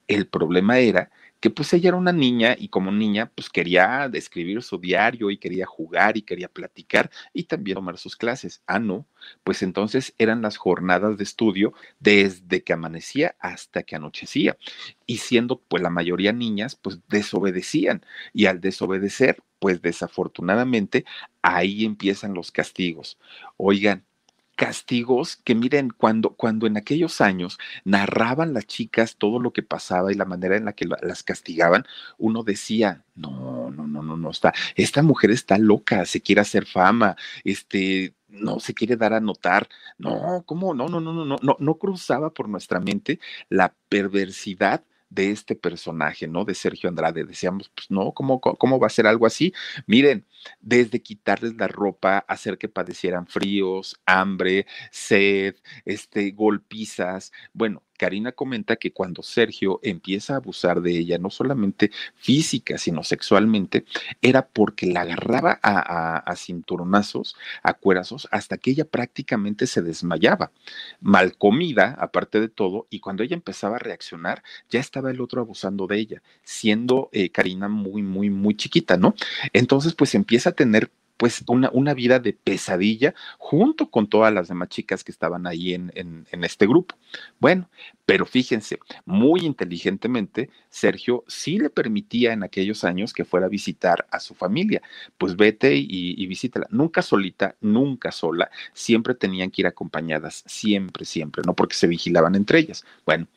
[0.06, 1.10] El problema era
[1.44, 5.36] que pues ella era una niña y como niña pues quería escribir su diario y
[5.36, 8.62] quería jugar y quería platicar y también tomar sus clases.
[8.66, 9.06] Ah, no,
[9.42, 14.56] pues entonces eran las jornadas de estudio desde que amanecía hasta que anochecía.
[15.04, 21.04] Y siendo pues la mayoría niñas, pues desobedecían y al desobedecer, pues desafortunadamente
[21.42, 23.18] ahí empiezan los castigos.
[23.58, 24.06] Oigan,
[24.54, 30.12] castigos que miren, cuando, cuando en aquellos años narraban las chicas todo lo que pasaba
[30.12, 31.84] y la manera en la que las castigaban,
[32.18, 36.66] uno decía, no, no, no, no, no está, esta mujer está loca, se quiere hacer
[36.66, 39.68] fama, este, no se quiere dar a notar.
[39.98, 40.74] No, ¿cómo?
[40.74, 45.54] No, no, no, no, no, no, no cruzaba por nuestra mente la perversidad de este
[45.54, 46.44] personaje, ¿no?
[46.44, 47.24] De Sergio Andrade.
[47.24, 49.52] Decíamos, pues no, ¿cómo, cómo va a ser algo así?
[49.86, 50.26] Miren,
[50.60, 57.32] desde quitarles la ropa, hacer que padecieran fríos, hambre, sed, este, golpizas.
[57.52, 63.02] Bueno, Karina comenta que cuando Sergio empieza a abusar de ella, no solamente física, sino
[63.02, 63.86] sexualmente,
[64.20, 70.52] era porque la agarraba a, a, cinturonazos, a cuerazos, hasta que ella prácticamente se desmayaba,
[71.00, 75.40] mal comida, aparte de todo, y cuando ella empezaba a reaccionar, ya estaba el otro
[75.40, 79.14] abusando de ella, siendo eh, Karina muy, muy, muy chiquita, ¿no?
[79.54, 80.90] Entonces, pues empieza a tener
[81.24, 85.72] pues una, una, vida de pesadilla junto con todas las demás chicas que estaban ahí
[85.72, 86.96] en, en, este grupo.
[87.40, 87.70] Bueno,
[88.04, 94.06] pero fíjense, muy inteligentemente, Sergio sí le permitía en aquellos años que fuera a visitar
[94.10, 94.82] a su familia.
[95.16, 96.66] Pues vete y, y visítala.
[96.68, 101.54] Nunca solita, nunca sola, siempre tenían que ir acompañadas, siempre, siempre, ¿no?
[101.54, 102.84] Porque se vigilaban entre ellas.
[103.06, 103.28] Bueno,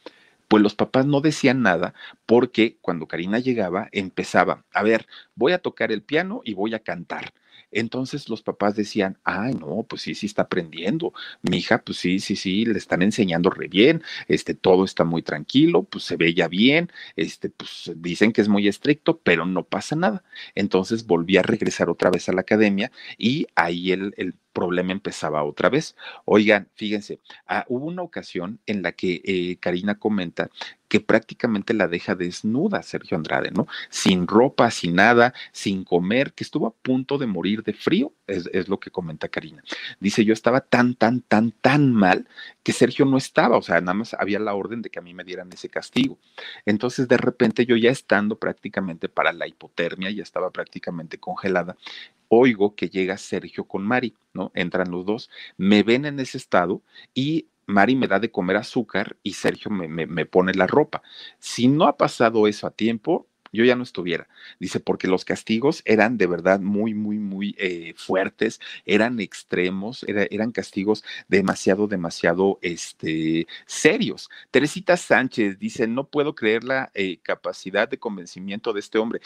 [0.50, 1.94] pues los papás no decían nada
[2.26, 6.80] porque cuando Karina llegaba empezaba, a ver, voy a tocar el piano y voy a
[6.80, 7.34] cantar.
[7.72, 11.14] Entonces los papás decían, ay, no, pues sí, sí está aprendiendo.
[11.42, 15.22] Mi hija, pues sí, sí, sí, le están enseñando re bien, este, todo está muy
[15.22, 19.64] tranquilo, pues se ve ya bien, este, pues dicen que es muy estricto, pero no
[19.66, 20.24] pasa nada.
[20.56, 25.44] Entonces volví a regresar otra vez a la academia y ahí el, el problema empezaba
[25.44, 25.96] otra vez.
[26.26, 30.50] Oigan, fíjense, ah, hubo una ocasión en la que eh, Karina comenta
[30.88, 33.68] que prácticamente la deja desnuda Sergio Andrade, ¿no?
[33.90, 38.50] Sin ropa, sin nada, sin comer, que estuvo a punto de morir de frío, es,
[38.54, 39.64] es, lo que comenta Karina.
[40.00, 42.28] Dice, yo estaba tan, tan, tan, tan mal
[42.64, 45.14] que Sergio no estaba, o sea, nada más había la orden de que a mí
[45.14, 46.18] me dieran ese castigo.
[46.66, 51.78] Entonces, de repente, yo ya estando prácticamente para la hipotermia, ya estaba prácticamente congelada,
[52.30, 54.52] oigo que llega Sergio con Mari, ¿no?
[54.54, 56.82] Entran los dos, me ven en ese estado
[57.14, 61.04] y Mari me da de comer azúcar y Sergio me, me, pone la ropa.
[61.40, 64.28] Si no ha pasado eso a tiempo, yo ya no estuviera.
[64.60, 70.26] Dice, porque los castigos eran de verdad muy, muy, muy eh, fuertes, eran extremos, era,
[70.32, 74.30] eran castigos demasiado, demasiado este, serios.
[74.52, 79.22] Teresita Sánchez dice, no puedo creer la eh, capacidad de convencimiento de este hombre.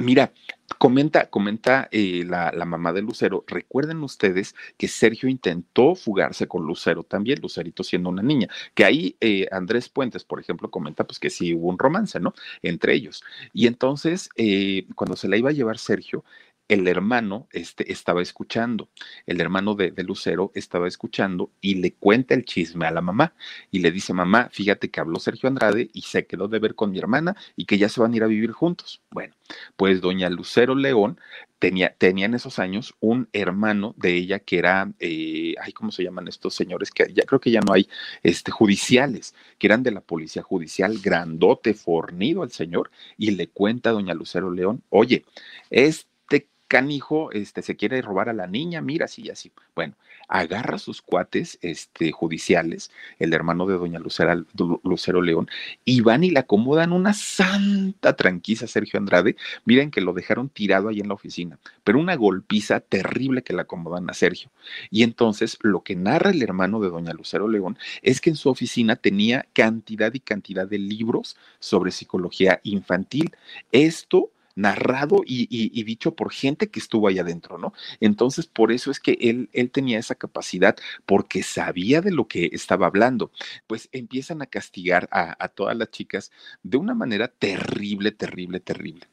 [0.00, 0.32] Mira,
[0.78, 6.64] comenta, comenta eh, la, la, mamá de Lucero, recuerden ustedes que Sergio intentó fugarse con
[6.64, 11.18] Lucero también, Lucerito siendo una niña, que ahí eh, Andrés Puentes, por ejemplo, comenta pues
[11.18, 12.32] que sí hubo un romance, ¿no?
[12.62, 13.22] Entre ellos.
[13.52, 16.24] Y entonces, eh, cuando se la iba a llevar Sergio,
[16.70, 18.88] el hermano este, estaba escuchando,
[19.26, 23.34] el hermano de, Lucero estaba escuchando y le cuenta el chisme a la mamá
[23.72, 26.92] y le dice, mamá, fíjate que habló Sergio Andrade y se quedó de ver con
[26.92, 29.02] mi hermana y que ya se van a ir a vivir juntos.
[29.10, 29.34] Bueno,
[29.74, 31.18] pues doña Lucero León
[31.58, 36.04] tenía, tenía en esos años un hermano de ella que era, eh, ay, ¿cómo se
[36.04, 36.92] llaman estos señores?
[36.92, 37.88] Que ya creo que ya no hay,
[38.22, 43.90] este, judiciales, que eran de la policía judicial, grandote, fornido el señor, y le cuenta
[43.90, 45.24] a doña Lucero León, oye,
[45.70, 46.09] este
[46.70, 49.50] canijo este, se quiere robar a la niña, mira, así y así.
[49.74, 49.94] Bueno,
[50.28, 54.40] agarra sus cuates este, judiciales, el hermano de doña Lucera,
[54.84, 55.48] Lucero León,
[55.84, 59.34] y van y le acomodan una santa tranquisa a Sergio Andrade.
[59.64, 63.62] Miren que lo dejaron tirado ahí en la oficina, pero una golpiza terrible que le
[63.62, 64.48] acomodan a Sergio.
[64.92, 68.48] Y entonces lo que narra el hermano de doña Lucero León es que en su
[68.48, 73.32] oficina tenía cantidad y cantidad de libros sobre psicología infantil.
[73.72, 77.72] Esto narrado y, dicho por gente que estuvo ahí adentro, ¿no?
[78.00, 82.50] Entonces, por eso es que él, él tenía esa capacidad, porque sabía de lo que
[82.52, 83.30] estaba hablando.
[83.66, 86.30] Pues empiezan a castigar a, a todas las chicas
[86.62, 89.08] de una manera terrible, terrible, terrible.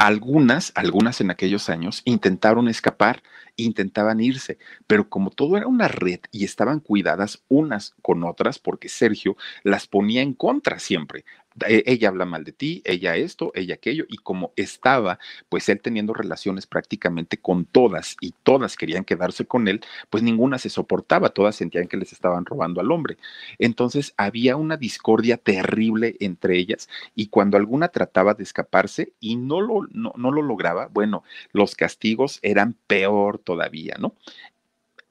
[0.00, 3.22] Algunas, algunas en aquellos años intentaron escapar,
[3.56, 8.88] intentaban irse, pero como todo era una red y estaban cuidadas unas con otras, porque
[8.88, 11.26] Sergio las ponía en contra siempre,
[11.66, 16.14] ella habla mal de ti, ella esto, ella aquello, y como estaba, pues él teniendo
[16.14, 21.56] relaciones prácticamente con todas y todas querían quedarse con él, pues ninguna se soportaba, todas
[21.56, 23.18] sentían que les estaban robando al hombre.
[23.58, 29.60] Entonces había una discordia terrible entre ellas y cuando alguna trataba de escaparse y no
[29.60, 34.14] lo, no, no lo lograba, bueno, los castigos eran peor todavía, ¿no?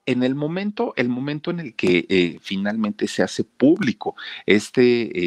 [0.09, 4.15] En el momento, el momento en el que eh, finalmente se hace público
[4.47, 4.81] este,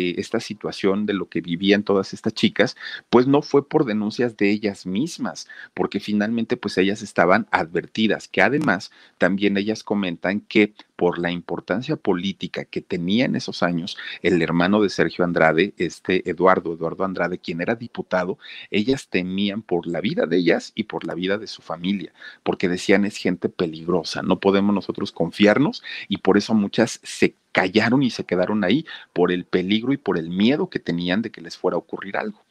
[0.09, 2.75] eh, esta situación de lo que vivían todas estas chicas,
[3.09, 8.43] pues no fue por denuncias de ellas mismas, porque finalmente pues ellas estaban advertidas, que
[8.43, 14.41] además también ellas comentan que por la importancia política que tenía en esos años el
[14.41, 18.39] hermano de Sergio Andrade, este Eduardo, Eduardo Andrade, quien era diputado,
[18.71, 22.13] ellas temían por la vida de ellas y por la vida de su familia,
[22.45, 28.05] porque decían es gente peligrosa, no podemos nosotros confiarnos y por eso muchas se callaron
[28.05, 31.41] y se quedaron ahí por el peligro y por el miedo que tenían de que
[31.41, 32.45] les fuera a ocurrir algo.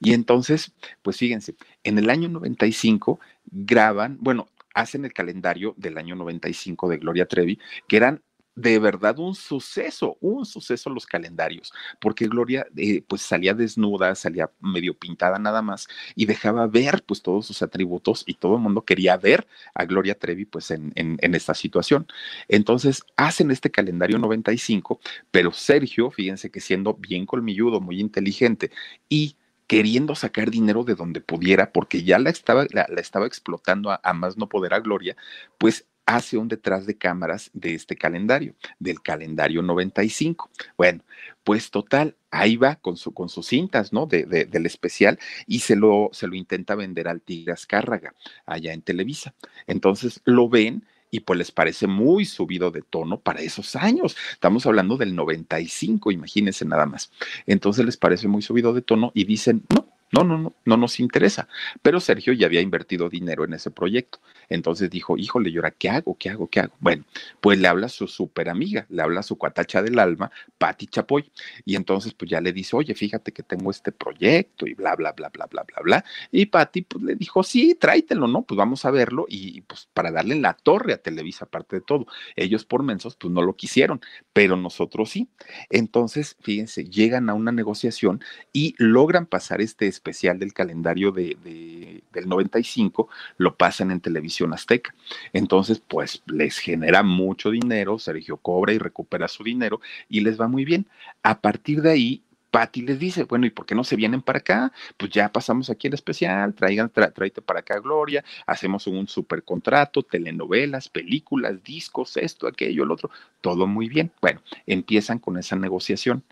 [0.00, 4.48] Y entonces, pues fíjense, en el año 95 graban, bueno,
[4.78, 7.58] hacen el calendario del año 95 de Gloria Trevi,
[7.88, 8.22] que eran
[8.54, 14.50] de verdad un suceso, un suceso los calendarios, porque Gloria eh, pues salía desnuda, salía
[14.60, 18.84] medio pintada nada más y dejaba ver pues todos sus atributos y todo el mundo
[18.84, 22.08] quería ver a Gloria Trevi pues en, en, en esta situación.
[22.48, 25.00] Entonces hacen este calendario 95,
[25.30, 28.72] pero Sergio, fíjense que siendo bien colmilludo, muy inteligente
[29.08, 29.36] y
[29.68, 34.36] queriendo sacar dinero de donde pudiera, porque ya la estaba, la, estaba explotando a, más
[34.36, 35.14] no poder a Gloria,
[35.58, 40.50] pues hace un detrás de cámaras de este calendario, del calendario 95.
[40.78, 41.04] Bueno,
[41.44, 44.06] pues total, ahí va con, su, con sus cintas, ¿no?
[44.06, 48.14] De, de, del especial y se lo, se lo intenta vender al Tigre Azcárraga
[48.46, 49.34] allá en Televisa.
[49.66, 54.16] Entonces lo ven y pues les parece muy subido de tono para esos años.
[54.32, 57.10] Estamos hablando del 95, imagínense nada más.
[57.46, 61.00] Entonces les parece muy subido de tono y dicen, no, no, no, no, no nos
[61.00, 61.48] interesa.
[61.82, 64.20] Pero Sergio ya había invertido dinero en ese proyecto.
[64.48, 66.16] Entonces dijo, híjole, ¿y ahora qué hago?
[66.18, 66.48] ¿Qué hago?
[66.48, 66.74] ¿Qué hago?
[66.80, 67.04] Bueno,
[67.40, 70.86] pues le habla a su súper amiga, le habla a su cuatacha del alma, Patti
[70.86, 71.30] Chapoy.
[71.64, 75.12] Y entonces pues ya le dice, oye, fíjate que tengo este proyecto y bla, bla,
[75.12, 76.04] bla, bla, bla, bla, bla.
[76.32, 78.42] Y Patti pues le dijo, sí, tráetelo, ¿no?
[78.42, 82.06] Pues vamos a verlo y pues para darle la torre a Televisa, aparte de todo.
[82.36, 84.00] Ellos por mensos pues no lo quisieron,
[84.32, 85.28] pero nosotros sí.
[85.68, 92.02] Entonces, fíjense, llegan a una negociación y logran pasar este especial del calendario de, de,
[92.12, 94.94] del 95, lo pasan en televisión azteca.
[95.32, 100.48] Entonces, pues les genera mucho dinero, Sergio cobra y recupera su dinero y les va
[100.48, 100.86] muy bien.
[101.22, 104.38] A partir de ahí, Patti les dice, bueno, ¿y por qué no se vienen para
[104.38, 104.72] acá?
[104.96, 109.42] Pues ya pasamos aquí el especial, traigan, tra, tráete para acá Gloria, hacemos un super
[109.42, 114.10] contrato, telenovelas, películas, discos, esto, aquello, el otro, todo muy bien.
[114.20, 116.24] Bueno, empiezan con esa negociación.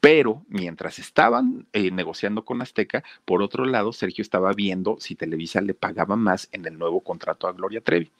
[0.00, 5.60] Pero mientras estaban eh, negociando con Azteca, por otro lado, Sergio estaba viendo si Televisa
[5.60, 8.10] le pagaba más en el nuevo contrato a Gloria Trevi.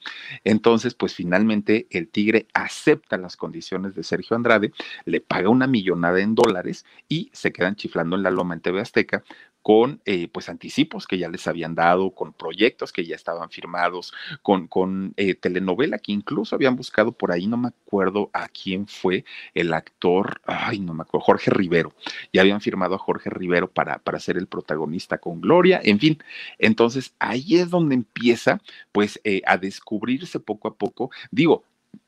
[0.43, 4.73] Entonces, pues finalmente el Tigre acepta las condiciones de Sergio Andrade,
[5.05, 8.81] le paga una millonada en dólares y se quedan chiflando en la loma en TV
[8.81, 9.23] Azteca
[9.61, 14.13] con eh, pues anticipos que ya les habían dado, con proyectos que ya estaban firmados,
[14.41, 18.87] con, con eh, telenovela que incluso habían buscado por ahí, no me acuerdo a quién
[18.87, 21.93] fue el actor, ay, no me acuerdo, Jorge Rivero,
[22.31, 26.23] ya habían firmado a Jorge Rivero para, para ser el protagonista con Gloria, en fin,
[26.57, 31.63] entonces ahí es donde empieza pues eh, a descubrirse poco a poco, digo,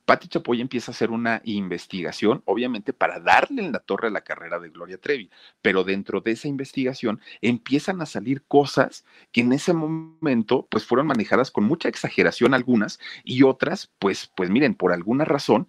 [0.06, 4.22] Pati Chapoy empieza a hacer una investigación, obviamente para darle en la torre a la
[4.22, 5.30] carrera de Gloria Trevi,
[5.62, 11.08] pero dentro de esa investigación empiezan a salir cosas que en ese momento pues fueron
[11.08, 15.68] manejadas con mucha exageración algunas y otras pues pues miren, por alguna razón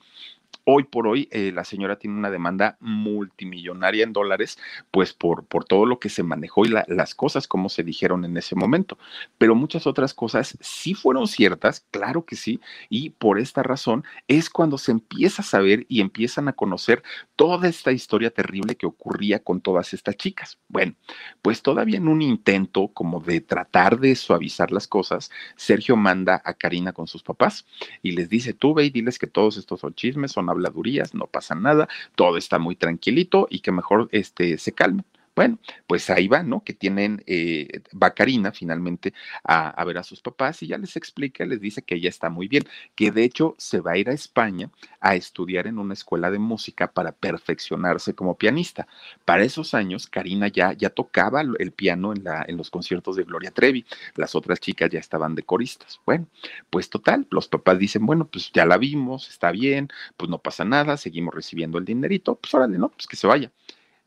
[0.64, 4.58] Hoy por hoy, eh, la señora tiene una demanda multimillonaria en dólares,
[4.92, 8.24] pues por, por todo lo que se manejó y la, las cosas como se dijeron
[8.24, 8.96] en ese momento.
[9.38, 14.50] Pero muchas otras cosas sí fueron ciertas, claro que sí, y por esta razón es
[14.50, 17.02] cuando se empieza a saber y empiezan a conocer
[17.34, 20.60] toda esta historia terrible que ocurría con todas estas chicas.
[20.68, 20.94] Bueno,
[21.42, 26.54] pues todavía en un intento como de tratar de suavizar las cosas, Sergio manda a
[26.54, 27.66] Karina con sus papás
[28.00, 31.26] y les dice, tú ve y diles que todos estos son chismes, son habladurías, no
[31.26, 35.04] pasa nada, todo está muy tranquilito y que mejor este, se calmen.
[35.34, 36.62] Bueno, pues ahí va, ¿no?
[36.62, 40.94] Que tienen, eh, va Karina finalmente a, a, ver a sus papás y ya les
[40.96, 42.64] explica, les dice que ella está muy bien,
[42.94, 44.70] que de hecho se va a ir a España
[45.00, 48.86] a estudiar en una escuela de música para perfeccionarse como pianista.
[49.24, 53.24] Para esos años, Karina ya, ya tocaba el piano en, la, en los conciertos de
[53.24, 55.98] Gloria Trevi, las otras chicas ya estaban de coristas.
[56.04, 56.26] Bueno,
[56.68, 60.66] pues total, los papás dicen, bueno, pues ya la vimos, está bien, pues no pasa
[60.66, 62.90] nada, seguimos recibiendo el dinerito, pues órale, ¿no?
[62.90, 63.50] Pues que se vaya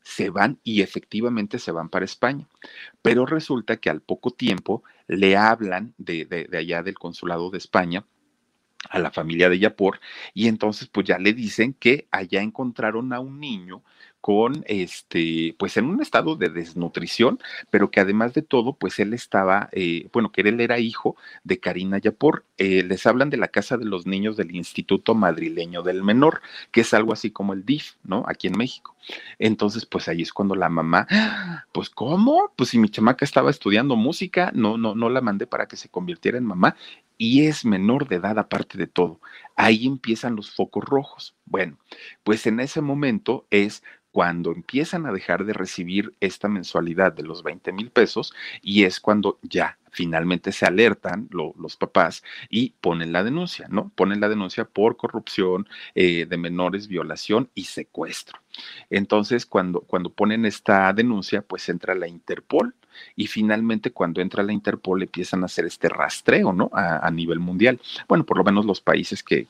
[0.06, 2.46] se van y efectivamente se van para España.
[3.02, 8.04] Pero resulta que al poco tiempo le hablan de, de allá del consulado de España
[8.88, 9.98] a la familia de Yapor
[10.32, 13.82] y entonces pues ya le dicen que allá encontraron a un niño
[14.20, 17.38] con este, pues en un estado de desnutrición,
[17.70, 21.60] pero que además de todo, pues él estaba, eh, bueno, que él era hijo de
[21.60, 22.44] Karina Yapor.
[22.58, 26.40] Eh, les hablan de la Casa de los Niños del Instituto Madrileño del Menor,
[26.72, 28.24] que es algo así como el DIF, ¿no?
[28.26, 28.95] Aquí en México.
[29.38, 31.06] Entonces, pues ahí es cuando la mamá,
[31.72, 32.52] pues ¿cómo?
[32.56, 35.88] Pues si mi chamaca estaba estudiando música, no, no, no la mandé para que se
[35.88, 36.76] convirtiera en mamá
[37.18, 39.20] y es menor de edad aparte de todo.
[39.54, 41.34] Ahí empiezan los focos rojos.
[41.44, 41.78] Bueno,
[42.24, 43.82] pues en ese momento es
[44.12, 48.32] cuando empiezan a dejar de recibir esta mensualidad de los 20 mil pesos
[48.62, 53.90] y es cuando ya finalmente se alertan los papás y ponen la denuncia, ¿no?
[53.94, 58.38] Ponen la denuncia por corrupción eh, de menores, violación y secuestro.
[58.90, 62.74] Entonces, cuando, cuando ponen esta denuncia, pues entra la Interpol
[63.14, 66.68] y finalmente cuando entra la Interpol empiezan a hacer este rastreo, ¿no?
[66.74, 67.80] A, nivel mundial.
[68.06, 69.46] Bueno, por lo menos los países que,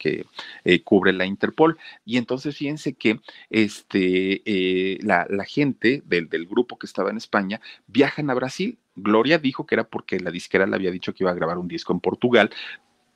[0.65, 1.77] eh, cubre la Interpol.
[2.05, 3.19] Y entonces fíjense que
[3.51, 9.39] este, eh, la, gente del, del grupo que estaba en España viajan a Brasil Gloria
[9.39, 11.93] dijo que era porque la disquera le había dicho que iba a grabar un disco
[11.93, 12.51] en Portugal,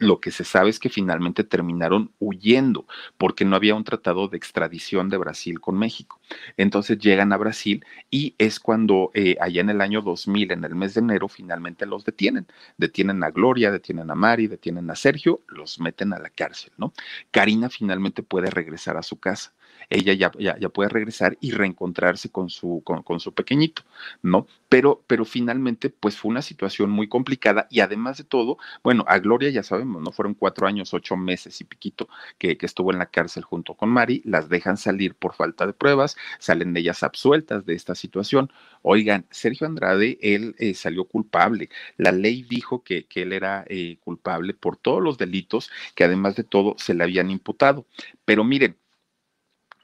[0.01, 2.87] lo que se sabe es que finalmente terminaron huyendo
[3.19, 6.19] porque no había un tratado de extradición de Brasil con México.
[6.57, 10.75] Entonces llegan a Brasil y es cuando eh, allá en el año 2000, en el
[10.75, 12.47] mes de enero, finalmente los detienen.
[12.79, 16.95] Detienen a Gloria, detienen a Mari, detienen a Sergio, los meten a la cárcel, ¿no?
[17.31, 19.53] Karina finalmente puede regresar a su casa
[19.89, 23.83] ella ya, ya, puede regresar y reencontrarse con su, con, su pequeñito,
[24.23, 24.47] ¿no?
[24.69, 29.19] Pero, pero finalmente, pues fue una situación muy complicada y además de todo, bueno, a
[29.19, 30.13] Gloria ya sabemos, ¿no?
[30.13, 32.09] Fueron cuatro años, ocho meses y piquito
[32.39, 35.73] que, que estuvo en la cárcel junto con Mari, las dejan salir por falta de
[35.73, 38.53] pruebas, salen ellas absueltas de esta situación.
[38.83, 41.69] Oigan, Sergio Andrade, él eh, salió culpable.
[41.97, 46.37] La ley dijo que, que él era eh, culpable por todos los delitos que además
[46.37, 47.87] de todo se le habían imputado.
[48.25, 48.77] Pero miren,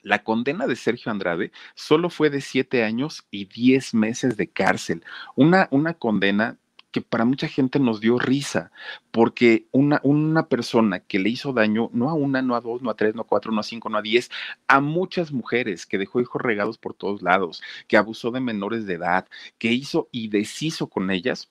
[0.07, 5.03] la condena de Sergio Andrade solo fue de siete años y diez meses de cárcel.
[5.35, 6.59] Una, una condena
[6.93, 8.71] que para mucha gente nos dio risa,
[9.11, 12.91] porque una, una persona que le hizo daño no a una, no a dos, no
[12.91, 14.31] a tres, no a cuatro, no a cinco, no a diez,
[14.69, 18.95] a muchas mujeres, que dejó hijos regados por todos lados, que abusó de menores de
[18.95, 19.27] edad,
[19.59, 21.51] que hizo y deshizo con ellas,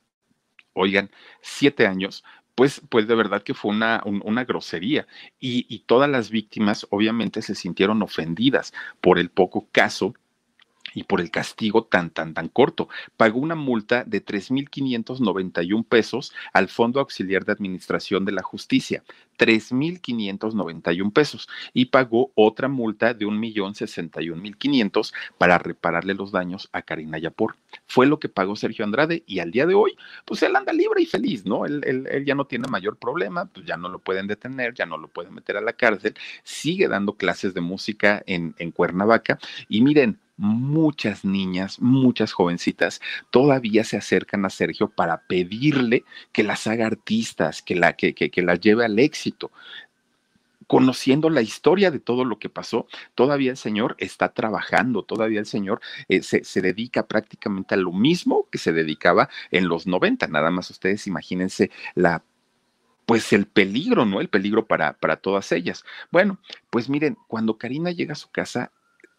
[0.71, 2.23] oigan, siete años,
[2.55, 5.07] pues, pues de verdad que fue una, una grosería.
[5.39, 10.13] Y, y todas las víctimas obviamente se sintieron ofendidas por el poco caso
[10.95, 12.89] y por el castigo tan, tan, tan corto.
[13.17, 19.03] Pagó una multa de 3.591 pesos al Fondo Auxiliar de Administración de la Justicia,
[19.37, 27.57] 3.591 pesos, y pagó otra multa de 1.061.500 para repararle los daños a Karina Yapor.
[27.85, 31.01] Fue lo que pagó Sergio Andrade y al día de hoy, pues él anda libre
[31.01, 31.65] y feliz, ¿no?
[31.65, 34.97] Él, él ya no tiene mayor problema, pues ya no lo pueden detener, ya no
[34.97, 39.37] lo pueden meter a la cárcel, sigue dando clases de música en, en Cuernavaca
[39.67, 46.67] y miren, muchas niñas, muchas jovencitas todavía se acercan a Sergio para pedirle que las
[46.67, 49.51] haga artistas, que, la, que, que, las lleve al éxito
[50.67, 55.45] conociendo la historia de todo lo que pasó, todavía el Señor está trabajando, todavía el
[55.45, 55.79] Señor
[56.09, 60.27] eh, se, se, dedica prácticamente a lo mismo que se dedicaba en los 90.
[60.27, 62.23] Nada más ustedes imagínense la
[63.05, 64.19] pues el peligro, ¿no?
[64.19, 65.85] El peligro para, para todas ellas.
[66.11, 68.71] Bueno, pues miren, cuando Karina llega a su casa,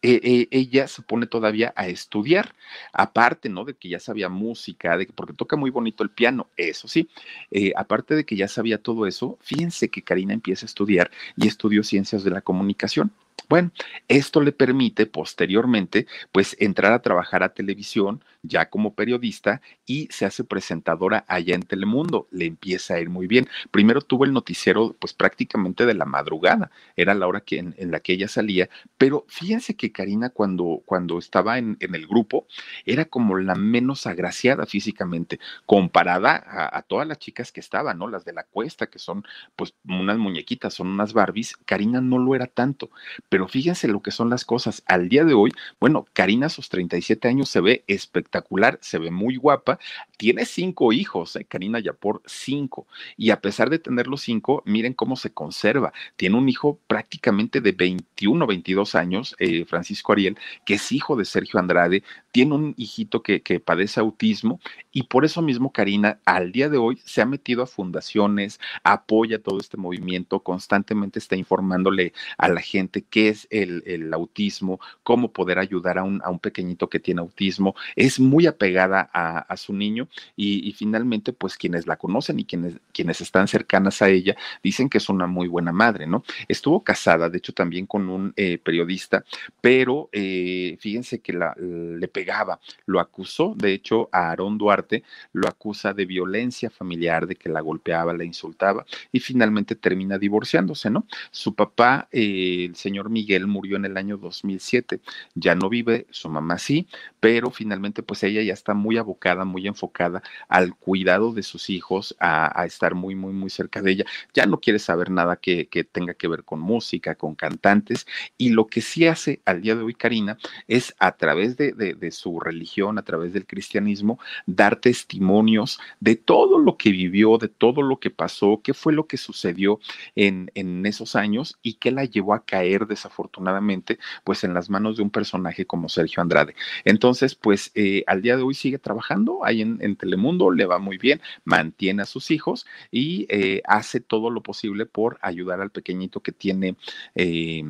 [0.06, 2.54] eh, eh, ella se pone todavía a estudiar,
[2.92, 3.64] aparte, ¿no?
[3.64, 7.08] De que ya sabía música, de, porque toca muy bonito el piano, eso sí,
[7.50, 11.48] eh, aparte de que ya sabía todo eso, fíjense que Karina empieza a estudiar y
[11.48, 13.10] estudió ciencias de la comunicación.
[13.48, 13.70] Bueno,
[14.08, 20.24] esto le permite posteriormente, pues, entrar a trabajar a televisión ya como periodista y se
[20.24, 22.26] hace presentadora allá en Telemundo.
[22.32, 23.48] Le empieza a ir muy bien.
[23.70, 26.72] Primero tuvo el noticiero, pues, prácticamente de la madrugada.
[26.96, 28.68] Era la hora que, en, la que ella salía.
[28.98, 32.48] Pero fíjense que Karina, cuando, cuando estaba en, el grupo,
[32.84, 38.08] era como la menos agraciada físicamente, comparada a, a todas las chicas que estaban, ¿no?
[38.08, 39.24] Las de la cuesta, que son,
[39.54, 41.56] pues, unas muñequitas, son unas Barbies.
[41.64, 42.90] Karina no lo era tanto
[43.28, 44.82] pero fíjense lo que son las cosas.
[44.86, 48.36] Al día de hoy, bueno, Karina a sus 37 años se ve espectacular
[48.80, 49.78] se ve muy guapa,
[50.16, 54.94] tiene cinco hijos, eh, Karina Yapor, cinco, y a pesar de tener los cinco, miren
[54.94, 60.74] cómo se conserva, tiene un hijo prácticamente de 21, 22 años, eh, Francisco Ariel, que
[60.74, 62.02] es hijo de Sergio Andrade,
[62.32, 64.60] tiene un hijito que, que padece autismo,
[64.92, 69.42] y por eso mismo Karina al día de hoy se ha metido a fundaciones, apoya
[69.42, 75.32] todo este movimiento, constantemente está informándole a la gente qué es el, el autismo, cómo
[75.32, 79.72] poder ayudar a un, a un pequeñito que tiene autismo, es muy apegada a, su
[79.72, 80.06] niño
[80.36, 84.98] y, finalmente pues quienes la conocen y quienes, quienes están cercanas a ella dicen que
[84.98, 86.24] es una muy buena madre, ¿no?
[86.46, 89.24] Estuvo casada, de hecho también con un eh, periodista,
[89.62, 95.48] pero eh, fíjense que la, le pegaba, lo acusó, de hecho a Aarón Duarte lo
[95.48, 101.06] acusa de violencia familiar, de que la golpeaba, la insultaba y finalmente termina divorciándose, ¿no?
[101.30, 105.00] Su papá, eh, el señor Miguel, murió en el año 2007,
[105.34, 106.88] ya no vive, su mamá sí,
[107.20, 112.16] pero finalmente pues ella ya está muy abocada, muy enfocada al cuidado de sus hijos,
[112.20, 114.04] a, estar muy, muy, muy cerca de ella.
[114.34, 118.06] Ya no quiere saber nada que, tenga que ver con música, con cantantes,
[118.38, 120.38] y lo que sí hace al día de hoy Karina
[120.68, 126.76] es a través de, su religión, a través del cristianismo, dar testimonios de todo lo
[126.76, 129.80] que vivió, de todo lo que pasó, qué fue lo que sucedió
[130.14, 134.96] en, en esos años y qué la llevó a caer desafortunadamente pues en las manos
[134.96, 136.54] de un personaje como Sergio Andrade.
[136.84, 140.98] Entonces, pues eh, al día de hoy sigue trabajando ahí en, Telemundo, le va muy
[140.98, 146.20] bien, mantiene a sus hijos y eh, hace todo lo posible por ayudar al pequeñito
[146.20, 146.76] que tiene,
[147.14, 147.62] eh,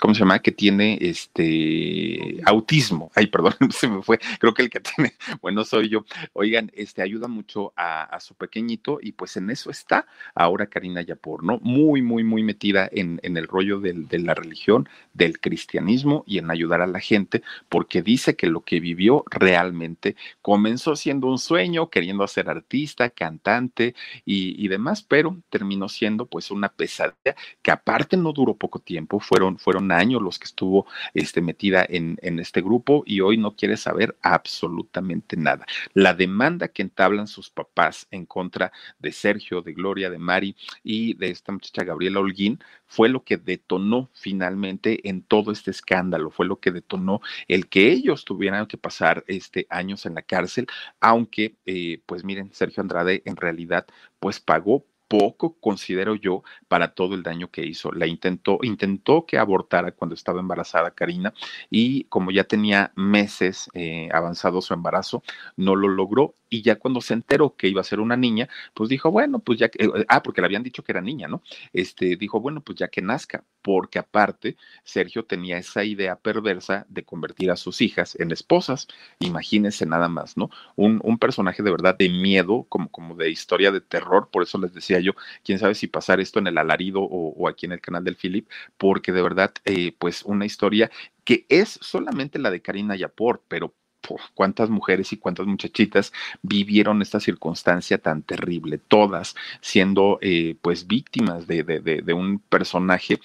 [0.00, 0.40] ¿cómo se llama?
[0.40, 3.10] Que tiene este autismo.
[3.14, 4.18] Ay, perdón, se me fue.
[4.38, 6.04] Creo que el que tiene, bueno, soy yo.
[6.32, 11.42] Oigan, este ayuda mucho a, su pequeñito y pues en eso está ahora Karina Yapor,
[11.42, 11.58] ¿no?
[11.60, 14.61] Muy, muy, muy metida en, el rollo de la religión,
[15.12, 20.16] del cristianismo y en ayudar a la gente, porque dice que lo que vivió realmente
[20.40, 23.94] comenzó siendo un sueño, queriendo ser artista, cantante
[24.24, 29.58] y, demás, pero terminó siendo pues una pesadilla que aparte no duró poco tiempo, fueron,
[29.58, 33.76] fueron años los que estuvo este, metida en, en este grupo y hoy no quiere
[33.76, 35.66] saber absolutamente nada.
[35.92, 41.14] La demanda que entablan sus papás en contra de Sergio, de Gloria, de Mari y
[41.14, 46.46] de esta muchacha Gabriela Holguín fue lo que detonó finalmente en todo este escándalo, fue
[46.46, 50.66] lo que detonó el que ellos tuvieran que pasar este, años en la cárcel,
[51.00, 53.86] aunque, eh, pues miren, Sergio Andrade en realidad,
[54.20, 57.92] pues pagó poco, considero yo, para todo el daño que hizo.
[57.92, 61.34] La intentó, intentó que abortara cuando estaba embarazada Karina
[61.68, 65.22] y como ya tenía meses eh, avanzado su embarazo,
[65.56, 68.88] no lo logró y ya cuando se enteró que iba a ser una niña, pues
[68.88, 71.42] dijo, bueno, pues ya que, eh, ah, porque le habían dicho que era niña, ¿no?
[71.74, 77.04] Este, dijo, bueno, pues ya que nazca, porque aparte Sergio tenía esa idea perversa de
[77.04, 78.88] convertir a sus hijas en esposas.
[79.20, 80.50] Imagínense nada más, ¿no?
[80.76, 84.74] Un, personaje de verdad de miedo, como, como de historia de terror, por eso les
[84.74, 85.12] decía yo,
[85.44, 88.48] quién sabe si pasar esto en el alarido o, aquí en el canal del Philip,
[88.76, 90.90] porque de verdad, eh, pues una historia
[91.24, 93.74] que es solamente la de Karina Yapor, pero
[94.34, 101.46] cuántas mujeres y cuántas muchachitas vivieron esta circunstancia tan terrible, todas siendo eh, pues víctimas
[101.46, 103.20] de, de, de, un personaje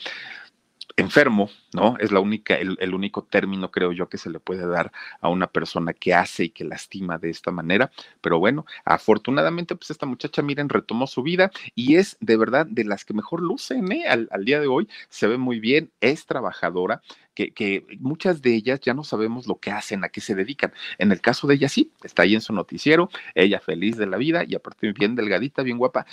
[0.96, 1.96] enfermo, ¿no?
[2.00, 5.48] Es la única, el, único término, creo yo, que se le puede dar a una
[5.48, 7.92] persona que hace y que lastima de esta manera.
[8.22, 12.84] Pero bueno, afortunadamente, pues esta muchacha, miren, retomó su vida y es de verdad de
[12.84, 14.08] las que mejor lucen, ¿eh?
[14.08, 17.02] Al, día de hoy se ve muy bien, es trabajadora.
[17.36, 20.74] Que, que, muchas de ellas ya no sabemos lo que hacen, a qué se dedican.
[20.98, 24.18] En el caso de ella sí, está ahí en su noticiero, ella feliz de la
[24.18, 26.08] vida y aparte bien delgadita, bien guapa,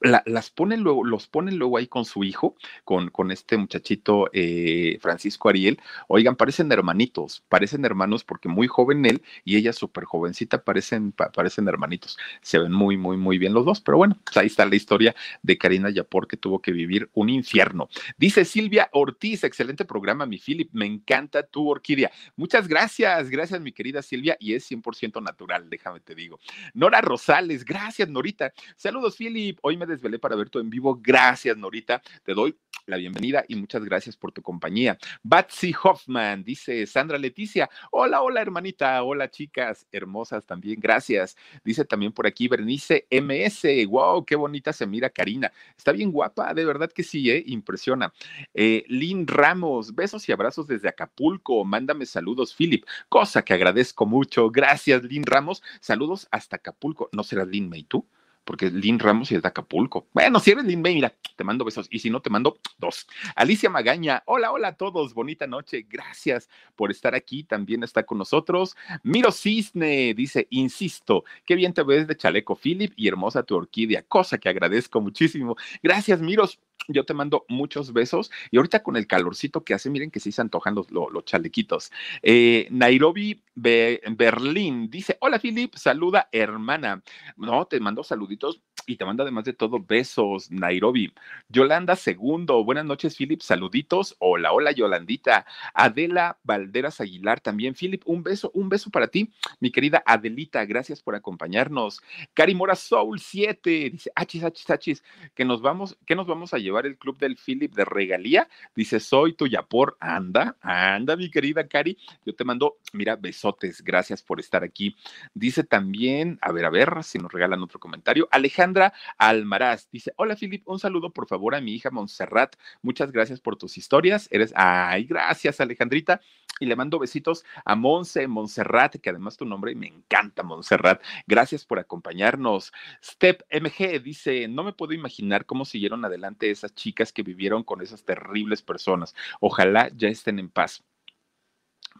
[0.00, 4.98] las ponen luego, los ponen luego ahí con su hijo, con, con este muchachito eh,
[5.00, 5.80] Francisco Ariel.
[6.08, 11.68] Oigan, parecen hermanitos, parecen hermanos porque muy joven él y ella súper jovencita, parecen, parecen
[11.68, 12.18] hermanitos.
[12.40, 15.14] Se ven muy, muy, muy bien los dos, pero bueno, pues ahí está la historia
[15.42, 17.88] de Karina Yapor que tuvo que vivir un infierno.
[18.16, 22.10] Dice Silvia Ortiz, excelente programa, mi Philip, me encanta tu orquídea.
[22.36, 26.40] Muchas gracias, gracias mi querida Silvia y es 100% natural, déjame te digo.
[26.72, 28.52] Nora Rosales, gracias Norita.
[28.76, 30.98] Saludos Philip, hoy me desvelé para ver todo en vivo.
[31.02, 32.00] Gracias, Norita.
[32.24, 34.98] Te doy la bienvenida y muchas gracias por tu compañía.
[35.22, 37.70] Batsy Hoffman dice Sandra Leticia.
[37.90, 39.02] Hola, hola, hermanita.
[39.02, 40.80] Hola, chicas hermosas también.
[40.80, 41.36] Gracias.
[41.64, 43.86] Dice también por aquí Bernice MS.
[43.88, 45.52] Wow, qué bonita se mira Karina.
[45.76, 47.42] Está bien guapa, de verdad que sí, ¿eh?
[47.46, 48.12] impresiona.
[48.54, 51.64] Eh, Lynn Ramos, besos y abrazos desde Acapulco.
[51.64, 54.50] Mándame saludos, Philip, cosa que agradezco mucho.
[54.50, 55.62] Gracias, Lynn Ramos.
[55.80, 57.08] Saludos hasta Acapulco.
[57.12, 58.06] ¿No será Lynn May tú?
[58.50, 60.08] Porque Lynn Ramos y es de Acapulco.
[60.12, 61.86] Bueno, si eres Lynn May, mira, te mando besos.
[61.88, 63.06] Y si no, te mando dos.
[63.36, 65.14] Alicia Magaña, hola, hola a todos.
[65.14, 65.86] Bonita noche.
[65.88, 67.44] Gracias por estar aquí.
[67.44, 68.76] También está con nosotros.
[69.04, 74.02] Miro Cisne dice, insisto, qué bien te ves de chaleco, Philip, y hermosa tu orquídea,
[74.02, 75.54] cosa que agradezco muchísimo.
[75.80, 76.58] Gracias, Miros.
[76.88, 80.32] Yo te mando muchos besos y ahorita con el calorcito que hace, miren que sí
[80.32, 81.92] se antojan los, los, chalequitos.
[82.22, 87.02] Eh, Nairobi Berlín dice: Hola Philip, saluda hermana.
[87.36, 88.39] No, te mando saluditos
[88.86, 91.12] y te manda además de todo besos, Nairobi.
[91.48, 94.16] Yolanda Segundo, buenas noches, Philip, saluditos.
[94.18, 95.46] Hola, hola, Yolandita.
[95.74, 97.74] Adela Valderas Aguilar también.
[97.74, 99.30] Philip, un beso, un beso para ti,
[99.60, 102.00] mi querida Adelita, gracias por acompañarnos.
[102.34, 106.58] Cari Mora Soul 7, dice, achis, achis, achis, que nos vamos, que nos vamos a
[106.58, 108.48] llevar el club del Philip de regalía.
[108.74, 111.96] Dice, soy tuya por, anda, anda, mi querida Cari.
[112.24, 114.96] Yo te mando, mira, besotes, gracias por estar aquí.
[115.34, 118.19] Dice también, a ver, a ver, si nos regalan otro comentario.
[118.30, 122.56] Alejandra Almaraz dice: Hola, Filip, un saludo por favor a mi hija Montserrat.
[122.82, 124.28] Muchas gracias por tus historias.
[124.30, 126.20] Eres, ay, gracias, Alejandrita.
[126.58, 131.02] Y le mando besitos a Monse, Montserrat, que además tu nombre me encanta, Montserrat.
[131.26, 132.72] Gracias por acompañarnos.
[133.02, 137.80] Step MG dice: No me puedo imaginar cómo siguieron adelante esas chicas que vivieron con
[137.80, 139.14] esas terribles personas.
[139.40, 140.84] Ojalá ya estén en paz.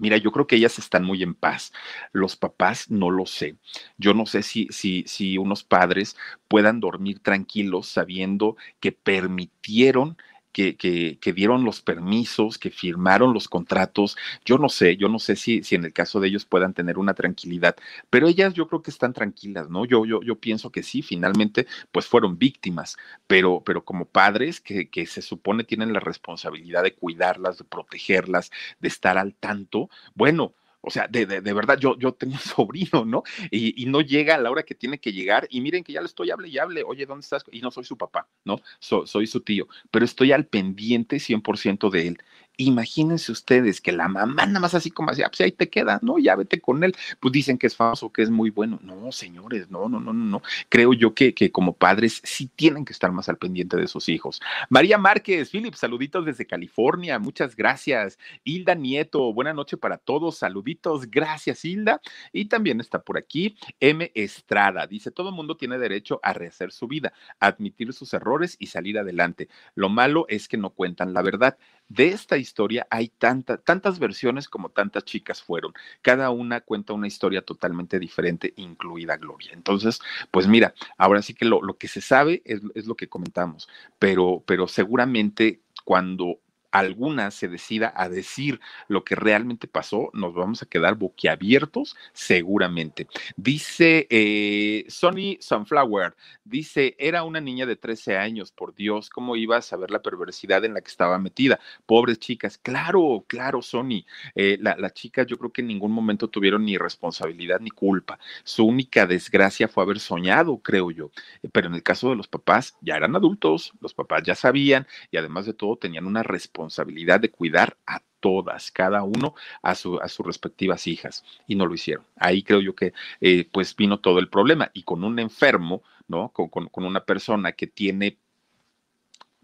[0.00, 1.72] Mira, yo creo que ellas están muy en paz.
[2.12, 3.56] Los papás no lo sé.
[3.98, 6.16] Yo no sé si, si, si unos padres
[6.48, 10.16] puedan dormir tranquilos sabiendo que permitieron
[10.52, 14.16] que, que, dieron los permisos, que firmaron los contratos.
[14.44, 16.98] Yo no sé, yo no sé si, si en el caso de ellos puedan tener
[16.98, 17.76] una tranquilidad,
[18.10, 19.84] pero ellas yo creo que están tranquilas, ¿no?
[19.84, 22.96] Yo, yo, yo pienso que sí, finalmente, pues fueron víctimas,
[23.26, 28.50] pero, pero como padres que, que se supone tienen la responsabilidad de cuidarlas, de protegerlas,
[28.80, 32.38] de estar al tanto, bueno, o sea, de, de, de, verdad, yo, yo tengo un
[32.40, 33.22] sobrino, ¿no?
[33.50, 35.46] Y, y, no llega a la hora que tiene que llegar.
[35.50, 37.44] Y miren que ya le estoy, hable y hable, oye, ¿dónde estás?
[37.50, 38.60] Y no soy su papá, ¿no?
[38.80, 42.18] soy su tío, pero estoy al pendiente 100% de él.
[42.60, 45.98] Imagínense ustedes que la mamá nada más así como así, ah, pues ahí te queda,
[46.02, 46.18] ¿no?
[46.18, 46.94] Ya vete con él.
[47.18, 48.78] Pues dicen que es falso, que es muy bueno.
[48.82, 50.42] No, señores, no, no, no, no, no.
[50.68, 54.10] Creo yo que, que como padres sí tienen que estar más al pendiente de sus
[54.10, 54.42] hijos.
[54.68, 58.18] María Márquez, Philip, saluditos desde California, muchas gracias.
[58.44, 62.02] Hilda Nieto, buena noche para todos, saluditos, gracias Hilda.
[62.30, 64.12] Y también está por aquí M.
[64.14, 68.98] Estrada, dice, todo mundo tiene derecho a rehacer su vida, admitir sus errores y salir
[68.98, 69.48] adelante.
[69.74, 71.56] Lo malo es que no cuentan la verdad
[71.90, 75.74] de esta historia hay tanta, tantas versiones como tantas chicas fueron.
[76.02, 79.50] Cada una cuenta una historia totalmente diferente, incluida Gloria.
[79.52, 83.08] Entonces, pues mira, ahora sí que lo, lo que se sabe es, es, lo que
[83.08, 83.68] comentamos,
[83.98, 86.38] pero, pero seguramente cuando
[86.70, 93.08] alguna se decida a decir lo que realmente pasó, nos vamos a quedar boquiabiertos seguramente.
[93.36, 96.14] Dice eh, Sonny Sunflower,
[96.44, 100.64] dice, era una niña de 13 años, por Dios, ¿cómo iba a saber la perversidad
[100.64, 101.60] en la que estaba metida?
[101.86, 106.28] Pobres chicas, claro, claro, Sonny, eh, las la chicas yo creo que en ningún momento
[106.28, 108.18] tuvieron ni responsabilidad ni culpa.
[108.44, 111.10] Su única desgracia fue haber soñado, creo yo.
[111.52, 115.16] Pero en el caso de los papás, ya eran adultos, los papás ya sabían y
[115.16, 119.98] además de todo tenían una responsabilidad responsabilidad de cuidar a todas, cada uno a, su,
[119.98, 122.04] a sus respectivas hijas, y no lo hicieron.
[122.16, 126.28] Ahí creo yo que eh, pues vino todo el problema, y con un enfermo, ¿no?
[126.28, 128.18] Con, con, con una persona que tiene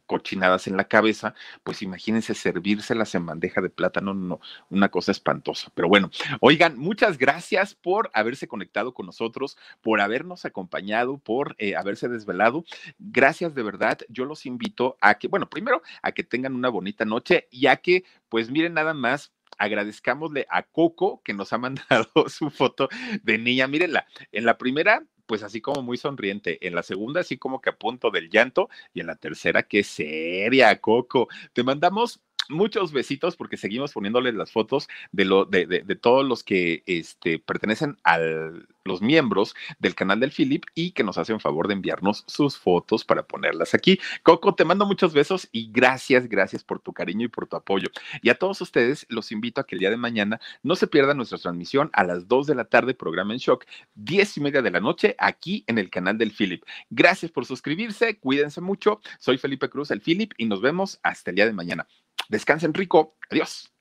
[0.07, 4.41] cochinadas en la cabeza, pues imagínense servírselas en bandeja de plata, no, no,
[4.71, 5.71] una cosa espantosa.
[5.75, 11.77] Pero bueno, oigan, muchas gracias por haberse conectado con nosotros, por habernos acompañado, por eh,
[11.77, 12.65] haberse desvelado.
[12.99, 13.99] Gracias de verdad.
[14.09, 17.77] Yo los invito a que, bueno, primero a que tengan una bonita noche y a
[17.77, 22.89] que, pues miren nada más, agradezcámosle a Coco que nos ha mandado su foto
[23.23, 23.67] de niña.
[23.67, 27.71] Mírenla, en la primera pues así como muy sonriente, en la segunda así como que
[27.71, 31.29] a punto del llanto y en la tercera qué seria, Coco.
[31.53, 36.43] Te mandamos muchos besitos porque seguimos poniéndoles las fotos de, lo, de, de, todos los
[36.43, 38.19] que este, pertenecen a
[38.85, 43.05] los miembros del canal del Philip y que nos hacen favor de enviarnos sus fotos
[43.05, 43.99] para ponerlas aquí.
[44.23, 47.89] Coco, te mando muchos besos y gracias, gracias por tu cariño y por tu apoyo.
[48.23, 51.17] Y a todos ustedes los invito a que el día de mañana no se pierdan
[51.17, 54.71] nuestra transmisión a las 2 de la tarde, programa en shock, 10 y media de
[54.71, 56.63] la noche, aquí en el canal del Philip.
[56.91, 59.01] Gracias por suscribirse, cuídense mucho.
[59.19, 61.87] Soy Felipe Cruz, el Philip, y nos vemos hasta el día de mañana.
[62.29, 63.17] Descansen rico.
[63.31, 63.76] Adiós.